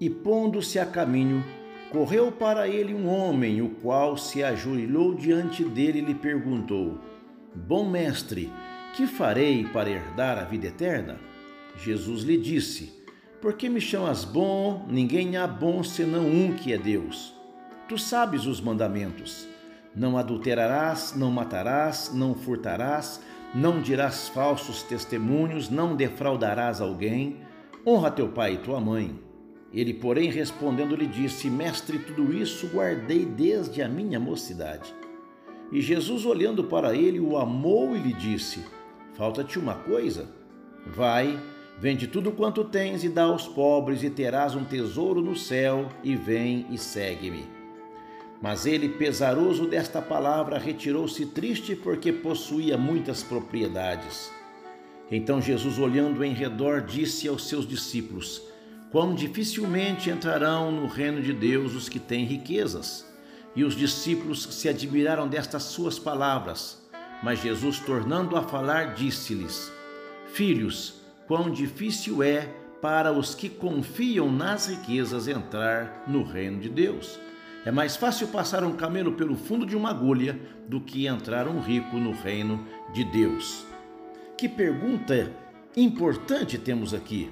E 0.00 0.10
pondo-se 0.10 0.80
a 0.80 0.84
caminho, 0.84 1.44
Correu 1.90 2.32
para 2.32 2.66
ele 2.66 2.92
um 2.92 3.08
homem, 3.08 3.62
o 3.62 3.68
qual 3.68 4.16
se 4.16 4.42
ajoelhou 4.42 5.14
diante 5.14 5.64
dele 5.64 6.00
e 6.00 6.02
lhe 6.02 6.14
perguntou: 6.14 6.98
Bom 7.54 7.88
mestre, 7.88 8.52
que 8.94 9.06
farei 9.06 9.64
para 9.64 9.88
herdar 9.88 10.36
a 10.38 10.44
vida 10.44 10.66
eterna? 10.66 11.18
Jesus 11.76 12.22
lhe 12.22 12.36
disse: 12.36 12.92
Por 13.40 13.52
que 13.52 13.68
me 13.68 13.80
chamas 13.80 14.24
bom? 14.24 14.84
Ninguém 14.88 15.36
há 15.36 15.46
bom 15.46 15.84
senão 15.84 16.26
um 16.26 16.54
que 16.54 16.72
é 16.72 16.78
Deus. 16.78 17.34
Tu 17.88 17.96
sabes 17.96 18.46
os 18.46 18.60
mandamentos: 18.60 19.46
Não 19.94 20.18
adulterarás, 20.18 21.14
não 21.16 21.30
matarás, 21.30 22.10
não 22.12 22.34
furtarás, 22.34 23.20
não 23.54 23.80
dirás 23.80 24.28
falsos 24.28 24.82
testemunhos, 24.82 25.70
não 25.70 25.94
defraudarás 25.94 26.80
alguém, 26.80 27.36
honra 27.86 28.10
teu 28.10 28.28
pai 28.28 28.54
e 28.54 28.58
tua 28.58 28.80
mãe. 28.80 29.25
Ele, 29.72 29.92
porém, 29.92 30.30
respondendo, 30.30 30.96
lhe 30.96 31.06
disse: 31.06 31.50
Mestre, 31.50 31.98
tudo 31.98 32.32
isso 32.32 32.68
guardei 32.68 33.24
desde 33.24 33.82
a 33.82 33.88
minha 33.88 34.18
mocidade. 34.18 34.94
E 35.72 35.80
Jesus, 35.80 36.24
olhando 36.24 36.64
para 36.64 36.94
ele, 36.94 37.18
o 37.18 37.36
amou 37.36 37.96
e 37.96 37.98
lhe 37.98 38.12
disse: 38.12 38.64
Falta-te 39.14 39.58
uma 39.58 39.74
coisa. 39.74 40.28
Vai, 40.86 41.38
vende 41.78 42.06
tudo 42.06 42.30
quanto 42.30 42.64
tens 42.64 43.02
e 43.02 43.08
dá 43.08 43.24
aos 43.24 43.48
pobres, 43.48 44.02
e 44.02 44.10
terás 44.10 44.54
um 44.54 44.64
tesouro 44.64 45.20
no 45.20 45.34
céu, 45.34 45.88
e 46.04 46.14
vem 46.14 46.66
e 46.70 46.78
segue-me. 46.78 47.44
Mas 48.40 48.66
ele, 48.66 48.88
pesaroso 48.88 49.66
desta 49.66 50.00
palavra, 50.00 50.58
retirou-se 50.58 51.24
triste 51.26 51.74
porque 51.74 52.12
possuía 52.12 52.76
muitas 52.76 53.22
propriedades. 53.22 54.30
Então 55.10 55.40
Jesus, 55.40 55.78
olhando 55.78 56.24
em 56.24 56.32
redor, 56.32 56.82
disse 56.82 57.26
aos 57.28 57.48
seus 57.48 57.66
discípulos: 57.66 58.42
quão 58.96 59.14
dificilmente 59.14 60.08
entrarão 60.08 60.72
no 60.72 60.86
reino 60.86 61.20
de 61.20 61.30
Deus 61.30 61.74
os 61.74 61.86
que 61.86 62.00
têm 62.00 62.24
riquezas. 62.24 63.06
E 63.54 63.62
os 63.62 63.76
discípulos 63.76 64.44
se 64.44 64.70
admiraram 64.70 65.28
destas 65.28 65.64
suas 65.64 65.98
palavras. 65.98 66.82
Mas 67.22 67.42
Jesus, 67.42 67.78
tornando 67.78 68.38
a 68.38 68.42
falar, 68.42 68.94
disse-lhes: 68.94 69.70
Filhos, 70.32 70.94
quão 71.26 71.50
difícil 71.50 72.22
é 72.22 72.48
para 72.80 73.12
os 73.12 73.34
que 73.34 73.50
confiam 73.50 74.32
nas 74.32 74.68
riquezas 74.68 75.28
entrar 75.28 76.04
no 76.06 76.22
reino 76.22 76.58
de 76.58 76.70
Deus. 76.70 77.20
É 77.66 77.70
mais 77.70 77.96
fácil 77.96 78.28
passar 78.28 78.64
um 78.64 78.76
camelo 78.76 79.12
pelo 79.12 79.36
fundo 79.36 79.66
de 79.66 79.76
uma 79.76 79.90
agulha 79.90 80.40
do 80.66 80.80
que 80.80 81.06
entrar 81.06 81.46
um 81.46 81.60
rico 81.60 81.98
no 81.98 82.12
reino 82.12 82.66
de 82.94 83.04
Deus. 83.04 83.62
Que 84.38 84.48
pergunta 84.48 85.30
importante 85.76 86.56
temos 86.56 86.94
aqui 86.94 87.30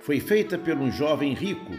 foi 0.00 0.20
feita 0.20 0.56
por 0.56 0.76
um 0.76 0.90
jovem 0.90 1.34
rico. 1.34 1.72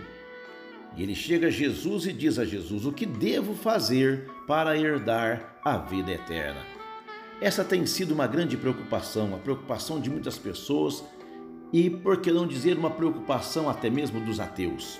E 0.95 1.03
ele 1.03 1.15
chega 1.15 1.47
a 1.47 1.51
Jesus 1.51 2.05
e 2.05 2.13
diz 2.13 2.37
a 2.37 2.45
Jesus: 2.45 2.85
O 2.85 2.91
que 2.91 3.05
devo 3.05 3.55
fazer 3.55 4.29
para 4.47 4.77
herdar 4.77 5.59
a 5.63 5.77
vida 5.77 6.11
eterna? 6.11 6.61
Essa 7.41 7.63
tem 7.63 7.85
sido 7.85 8.13
uma 8.13 8.27
grande 8.27 8.57
preocupação, 8.57 9.33
a 9.33 9.37
preocupação 9.37 9.99
de 9.99 10.09
muitas 10.09 10.37
pessoas 10.37 11.03
e, 11.71 11.89
por 11.89 12.19
que 12.19 12.31
não 12.31 12.45
dizer, 12.45 12.77
uma 12.77 12.89
preocupação 12.89 13.69
até 13.69 13.89
mesmo 13.89 14.19
dos 14.19 14.39
ateus. 14.39 14.99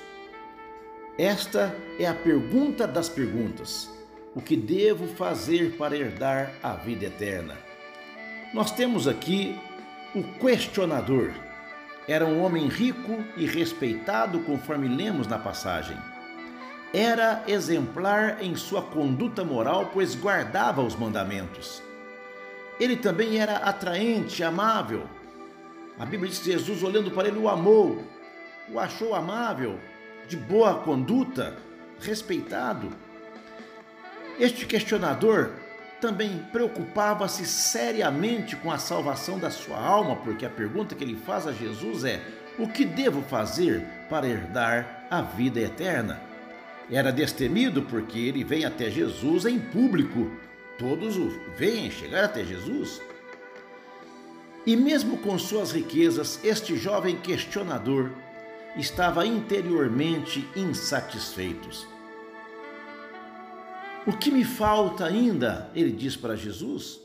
Esta 1.18 1.76
é 2.00 2.08
a 2.08 2.14
pergunta 2.14 2.88
das 2.88 3.10
perguntas: 3.10 3.90
O 4.34 4.42
que 4.42 4.56
devo 4.56 5.08
fazer 5.08 5.76
para 5.76 5.98
herdar 5.98 6.54
a 6.64 6.74
vida 6.74 7.06
eterna? 7.06 7.58
Nós 8.54 8.72
temos 8.72 9.08
aqui 9.08 9.56
o 10.16 10.24
questionador 10.40 11.32
era 12.12 12.26
um 12.26 12.44
homem 12.44 12.68
rico 12.68 13.24
e 13.38 13.46
respeitado, 13.46 14.40
conforme 14.40 14.88
lemos 14.88 15.28
na 15.28 15.38
passagem. 15.38 15.96
Era 16.92 17.44
exemplar 17.48 18.42
em 18.42 18.56
sua 18.56 18.82
conduta 18.82 19.46
moral, 19.46 19.92
pois 19.94 20.16
guardava 20.16 20.82
os 20.82 20.96
mandamentos. 20.96 21.84
Ele 22.80 22.96
também 22.96 23.38
era 23.38 23.58
atraente, 23.58 24.44
amável. 24.44 25.06
A 26.00 26.06
Bíblia 26.06 26.32
diz 26.32 26.40
que 26.40 26.52
Jesus, 26.52 26.82
olhando 26.82 27.12
para 27.12 27.28
ele, 27.28 27.38
o 27.38 27.48
amou, 27.48 28.04
o 28.72 28.80
achou 28.80 29.14
amável, 29.14 29.80
de 30.28 30.36
boa 30.36 30.80
conduta, 30.80 31.58
respeitado. 32.00 32.90
Este 34.40 34.66
questionador 34.66 35.52
também 36.00 36.40
preocupava-se 36.52 37.46
seriamente 37.46 38.56
com 38.56 38.72
a 38.72 38.78
salvação 38.78 39.38
da 39.38 39.50
sua 39.50 39.78
alma, 39.78 40.16
porque 40.18 40.46
a 40.46 40.50
pergunta 40.50 40.96
que 40.96 41.04
ele 41.04 41.16
faz 41.16 41.46
a 41.46 41.52
Jesus 41.52 42.04
é: 42.04 42.22
O 42.58 42.68
que 42.68 42.86
devo 42.86 43.22
fazer 43.22 43.84
para 44.10 44.28
herdar 44.28 45.08
a 45.10 45.22
vida 45.22 45.60
eterna? 45.60 46.22
Era 46.92 47.12
destemido 47.12 47.84
porque 47.84 48.18
ele 48.18 48.44
vem 48.44 48.66
até 48.66 48.90
Jesus 48.90 49.46
em 49.46 49.60
público. 49.60 50.32
Todos 50.78 51.18
o 51.18 51.30
veem 51.56 51.92
chegar 51.92 52.24
até 52.24 52.44
Jesus. 52.44 53.02
E 54.66 54.76
mesmo 54.76 55.18
com 55.18 55.38
suas 55.38 55.72
riquezas, 55.72 56.40
este 56.44 56.76
jovem 56.78 57.18
questionador 57.18 58.12
estava 58.78 59.26
interiormente 59.26 60.48
insatisfeito. 60.56 61.99
O 64.10 64.18
que 64.18 64.32
me 64.32 64.44
falta 64.44 65.06
ainda? 65.06 65.70
Ele 65.76 65.92
diz 65.92 66.16
para 66.16 66.36
Jesus. 66.36 67.00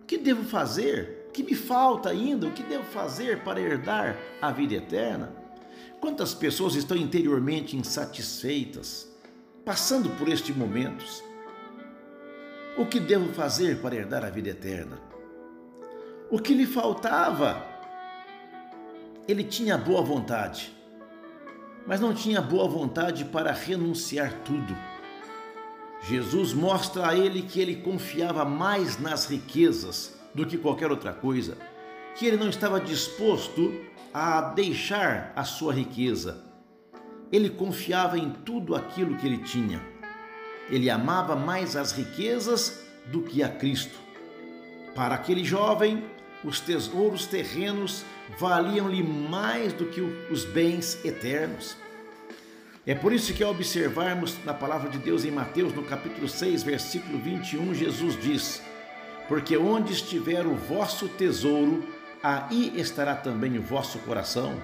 O 0.00 0.04
que 0.06 0.16
devo 0.16 0.44
fazer? 0.44 1.26
O 1.28 1.32
que 1.32 1.42
me 1.42 1.56
falta 1.56 2.08
ainda? 2.08 2.46
O 2.46 2.52
que 2.52 2.62
devo 2.62 2.84
fazer 2.84 3.42
para 3.42 3.60
herdar 3.60 4.16
a 4.40 4.52
vida 4.52 4.74
eterna? 4.74 5.32
Quantas 6.00 6.32
pessoas 6.32 6.76
estão 6.76 6.96
interiormente 6.96 7.76
insatisfeitas, 7.76 9.12
passando 9.64 10.08
por 10.10 10.28
estes 10.28 10.56
momentos? 10.56 11.20
O 12.78 12.86
que 12.86 13.00
devo 13.00 13.32
fazer 13.32 13.78
para 13.78 13.96
herdar 13.96 14.24
a 14.24 14.30
vida 14.30 14.50
eterna? 14.50 15.00
O 16.30 16.38
que 16.38 16.54
lhe 16.54 16.64
faltava? 16.64 17.60
Ele 19.26 19.42
tinha 19.42 19.76
boa 19.76 20.00
vontade, 20.00 20.72
mas 21.84 22.00
não 22.00 22.14
tinha 22.14 22.40
boa 22.40 22.68
vontade 22.68 23.24
para 23.24 23.50
renunciar 23.50 24.32
tudo 24.44 24.93
Jesus 26.08 26.52
mostra 26.52 27.08
a 27.08 27.16
ele 27.16 27.42
que 27.42 27.60
ele 27.60 27.76
confiava 27.76 28.44
mais 28.44 28.98
nas 29.00 29.26
riquezas 29.26 30.14
do 30.34 30.44
que 30.44 30.58
qualquer 30.58 30.90
outra 30.90 31.12
coisa, 31.12 31.56
que 32.14 32.26
ele 32.26 32.36
não 32.36 32.48
estava 32.48 32.80
disposto 32.80 33.72
a 34.12 34.40
deixar 34.40 35.32
a 35.34 35.44
sua 35.44 35.72
riqueza, 35.72 36.44
ele 37.32 37.50
confiava 37.50 38.18
em 38.18 38.30
tudo 38.30 38.76
aquilo 38.76 39.16
que 39.16 39.26
ele 39.26 39.38
tinha. 39.38 39.80
Ele 40.70 40.88
amava 40.88 41.34
mais 41.34 41.74
as 41.74 41.92
riquezas 41.92 42.84
do 43.06 43.22
que 43.22 43.42
a 43.42 43.48
Cristo. 43.48 43.98
Para 44.94 45.16
aquele 45.16 45.42
jovem, 45.42 46.04
os 46.44 46.60
tesouros 46.60 47.26
terrenos 47.26 48.04
valiam-lhe 48.38 49.02
mais 49.02 49.72
do 49.72 49.86
que 49.86 50.00
os 50.00 50.44
bens 50.44 51.04
eternos. 51.04 51.76
É 52.86 52.94
por 52.94 53.14
isso 53.14 53.32
que, 53.32 53.42
ao 53.42 53.50
observarmos 53.50 54.36
na 54.44 54.52
palavra 54.52 54.90
de 54.90 54.98
Deus 54.98 55.24
em 55.24 55.30
Mateus, 55.30 55.72
no 55.72 55.82
capítulo 55.82 56.28
6, 56.28 56.62
versículo 56.62 57.18
21, 57.18 57.74
Jesus 57.74 58.20
diz: 58.20 58.62
Porque 59.26 59.56
onde 59.56 59.94
estiver 59.94 60.46
o 60.46 60.54
vosso 60.54 61.08
tesouro, 61.08 61.82
aí 62.22 62.78
estará 62.78 63.16
também 63.16 63.56
o 63.56 63.62
vosso 63.62 63.98
coração. 64.00 64.60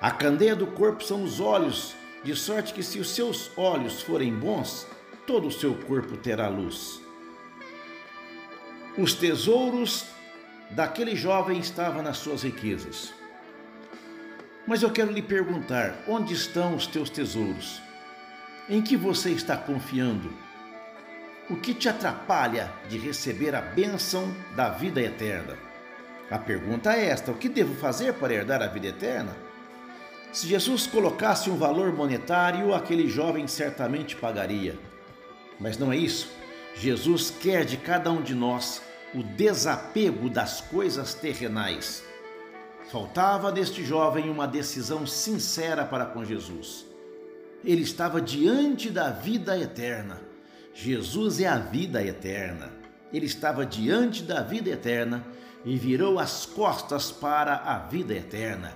A 0.00 0.10
candeia 0.10 0.54
do 0.54 0.66
corpo 0.66 1.02
são 1.02 1.24
os 1.24 1.40
olhos, 1.40 1.94
de 2.22 2.36
sorte 2.36 2.74
que, 2.74 2.82
se 2.82 2.98
os 2.98 3.10
seus 3.10 3.50
olhos 3.56 4.02
forem 4.02 4.34
bons, 4.34 4.86
todo 5.26 5.48
o 5.48 5.52
seu 5.52 5.74
corpo 5.74 6.16
terá 6.18 6.48
luz. 6.48 7.00
Os 8.98 9.14
tesouros 9.14 10.06
daquele 10.70 11.16
jovem 11.16 11.58
estavam 11.58 12.02
nas 12.02 12.18
suas 12.18 12.42
riquezas. 12.42 13.19
Mas 14.66 14.82
eu 14.82 14.90
quero 14.90 15.10
lhe 15.10 15.22
perguntar: 15.22 15.94
onde 16.06 16.34
estão 16.34 16.74
os 16.74 16.86
teus 16.86 17.10
tesouros? 17.10 17.80
Em 18.68 18.82
que 18.82 18.96
você 18.96 19.30
está 19.30 19.56
confiando? 19.56 20.32
O 21.48 21.56
que 21.56 21.74
te 21.74 21.88
atrapalha 21.88 22.72
de 22.88 22.96
receber 22.96 23.54
a 23.54 23.60
bênção 23.60 24.32
da 24.54 24.68
vida 24.68 25.00
eterna? 25.00 25.56
A 26.30 26.38
pergunta 26.38 26.92
é 26.92 27.06
esta: 27.06 27.32
o 27.32 27.36
que 27.36 27.48
devo 27.48 27.74
fazer 27.74 28.14
para 28.14 28.32
herdar 28.32 28.62
a 28.62 28.68
vida 28.68 28.86
eterna? 28.86 29.34
Se 30.32 30.46
Jesus 30.46 30.86
colocasse 30.86 31.50
um 31.50 31.56
valor 31.56 31.92
monetário, 31.92 32.72
aquele 32.72 33.08
jovem 33.08 33.48
certamente 33.48 34.14
pagaria. 34.14 34.78
Mas 35.58 35.76
não 35.76 35.92
é 35.92 35.96
isso. 35.96 36.30
Jesus 36.76 37.30
quer 37.30 37.64
de 37.64 37.76
cada 37.76 38.12
um 38.12 38.22
de 38.22 38.34
nós 38.34 38.80
o 39.12 39.24
desapego 39.24 40.30
das 40.30 40.60
coisas 40.60 41.14
terrenais. 41.14 42.04
Faltava 42.90 43.52
neste 43.52 43.84
jovem 43.84 44.28
uma 44.28 44.48
decisão 44.48 45.06
sincera 45.06 45.84
para 45.84 46.04
com 46.04 46.24
Jesus. 46.24 46.84
Ele 47.64 47.82
estava 47.82 48.20
diante 48.20 48.90
da 48.90 49.10
vida 49.10 49.56
eterna. 49.56 50.20
Jesus 50.74 51.38
é 51.38 51.46
a 51.46 51.56
vida 51.56 52.04
eterna. 52.04 52.72
Ele 53.12 53.26
estava 53.26 53.64
diante 53.64 54.24
da 54.24 54.42
vida 54.42 54.70
eterna 54.70 55.24
e 55.64 55.76
virou 55.76 56.18
as 56.18 56.44
costas 56.44 57.12
para 57.12 57.58
a 57.58 57.78
vida 57.78 58.12
eterna. 58.12 58.72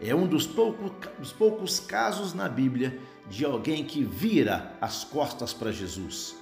É 0.00 0.14
um 0.14 0.26
dos, 0.26 0.46
pouco, 0.46 0.90
dos 1.18 1.32
poucos 1.32 1.78
casos 1.78 2.32
na 2.32 2.48
Bíblia 2.48 2.98
de 3.28 3.44
alguém 3.44 3.84
que 3.84 4.02
vira 4.02 4.72
as 4.80 5.04
costas 5.04 5.52
para 5.52 5.70
Jesus. 5.70 6.34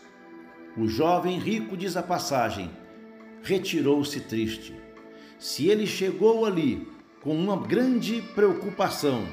O 0.76 0.86
jovem 0.86 1.40
rico, 1.40 1.76
diz 1.76 1.96
a 1.96 2.02
passagem, 2.04 2.70
retirou-se 3.42 4.20
triste. 4.20 4.83
Se 5.44 5.68
ele 5.68 5.86
chegou 5.86 6.46
ali 6.46 6.88
com 7.20 7.36
uma 7.36 7.54
grande 7.54 8.22
preocupação, 8.34 9.28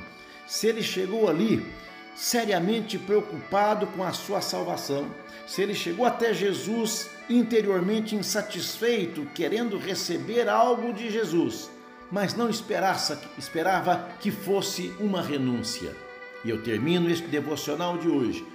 se 0.45 0.67
ele 0.67 0.83
chegou 0.83 1.29
ali 1.29 1.65
seriamente 2.13 2.97
preocupado 2.97 3.87
com 3.87 4.03
a 4.03 4.11
sua 4.11 4.41
salvação, 4.41 5.09
se 5.47 5.61
ele 5.61 5.73
chegou 5.73 6.05
até 6.05 6.33
Jesus 6.33 7.09
interiormente 7.29 8.13
insatisfeito, 8.13 9.25
querendo 9.33 9.77
receber 9.77 10.49
algo 10.49 10.91
de 10.91 11.09
Jesus, 11.09 11.71
mas 12.11 12.35
não 12.35 12.49
esperava 12.49 14.09
que 14.19 14.31
fosse 14.31 14.93
uma 14.99 15.21
renúncia. 15.21 15.95
E 16.43 16.49
eu 16.49 16.61
termino 16.61 17.09
este 17.09 17.27
devocional 17.27 17.97
de 17.97 18.09
hoje 18.09 18.45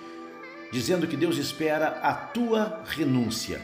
dizendo 0.70 1.06
que 1.06 1.16
Deus 1.16 1.38
espera 1.38 2.00
a 2.02 2.12
tua 2.12 2.82
renúncia. 2.84 3.62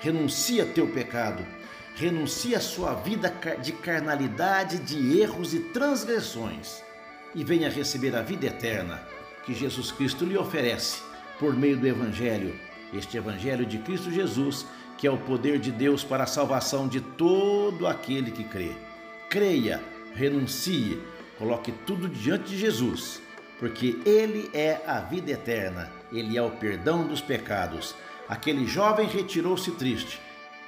Renuncia 0.00 0.64
teu 0.64 0.88
pecado, 0.88 1.44
renuncia 2.00 2.56
a 2.56 2.62
sua 2.62 2.94
vida 2.94 3.30
de 3.62 3.72
carnalidade, 3.72 4.78
de 4.78 5.20
erros 5.20 5.52
e 5.52 5.60
transgressões 5.60 6.82
e 7.34 7.44
venha 7.44 7.68
receber 7.68 8.16
a 8.16 8.22
vida 8.22 8.46
eterna 8.46 9.02
que 9.44 9.52
Jesus 9.52 9.92
Cristo 9.92 10.24
lhe 10.24 10.38
oferece 10.38 11.02
por 11.38 11.54
meio 11.54 11.76
do 11.76 11.86
Evangelho, 11.86 12.58
este 12.94 13.18
Evangelho 13.18 13.66
de 13.66 13.76
Cristo 13.76 14.10
Jesus, 14.10 14.66
que 14.96 15.06
é 15.06 15.10
o 15.10 15.18
poder 15.18 15.58
de 15.58 15.70
Deus 15.70 16.02
para 16.02 16.24
a 16.24 16.26
salvação 16.26 16.88
de 16.88 17.02
todo 17.02 17.86
aquele 17.86 18.30
que 18.30 18.44
crê. 18.44 18.72
Creia, 19.28 19.82
renuncie, 20.14 20.98
coloque 21.38 21.70
tudo 21.70 22.08
diante 22.08 22.48
de 22.48 22.58
Jesus, 22.58 23.20
porque 23.58 24.00
Ele 24.06 24.50
é 24.54 24.80
a 24.86 25.00
vida 25.00 25.32
eterna, 25.32 25.92
Ele 26.10 26.38
é 26.38 26.42
o 26.42 26.50
perdão 26.50 27.06
dos 27.06 27.20
pecados. 27.20 27.94
Aquele 28.26 28.66
jovem 28.66 29.06
retirou-se 29.06 29.70
triste. 29.72 30.18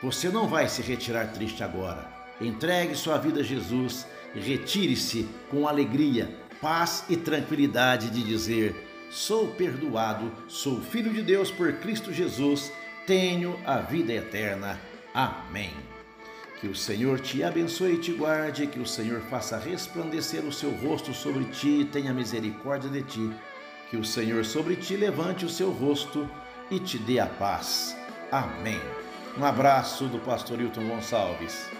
Você 0.03 0.29
não 0.29 0.49
vai 0.49 0.69
se 0.69 0.83
retirar 0.83 1.29
triste 1.29 1.62
agora. 1.62 2.11
Entregue 2.41 2.97
sua 2.97 3.19
vida 3.19 3.41
a 3.41 3.45
Jesus 3.45 4.07
e 4.35 4.41
retire-se 4.41 5.29
com 5.49 5.69
alegria, 5.69 6.35
paz 6.61 7.05
e 7.09 7.17
tranquilidade 7.17 8.11
de 8.11 8.23
dizer: 8.23 8.75
Sou 9.11 9.49
perdoado, 9.49 10.33
sou 10.49 10.81
filho 10.81 11.12
de 11.12 11.23
Deus 11.23 11.51
por 11.51 11.73
Cristo 11.75 12.12
Jesus, 12.12 12.73
tenho 13.07 13.57
a 13.65 13.79
vida 13.79 14.12
eterna. 14.12 14.81
Amém. 15.15 15.71
Que 16.61 16.67
o 16.67 16.75
Senhor 16.75 17.21
te 17.21 17.43
abençoe 17.43 17.95
e 17.95 17.99
te 17.99 18.12
guarde, 18.12 18.67
que 18.67 18.79
o 18.79 18.87
Senhor 18.87 19.21
faça 19.23 19.59
resplandecer 19.59 20.45
o 20.45 20.53
seu 20.53 20.71
rosto 20.71 21.12
sobre 21.12 21.45
ti 21.47 21.81
e 21.81 21.85
tenha 21.85 22.15
misericórdia 22.15 22.88
de 22.88 23.03
ti. 23.03 23.31
Que 23.91 23.97
o 23.97 24.05
Senhor 24.05 24.45
sobre 24.45 24.77
ti 24.77 24.97
levante 24.97 25.45
o 25.45 25.51
seu 25.51 25.71
rosto 25.71 26.29
e 26.71 26.79
te 26.79 26.99
dê 26.99 27.19
a 27.19 27.27
paz. 27.27 27.97
Amém. 28.31 28.81
Um 29.38 29.45
abraço 29.47 30.09
do 30.09 30.18
pastor 30.18 30.61
Hilton 30.61 30.87
Gonçalves. 30.87 31.71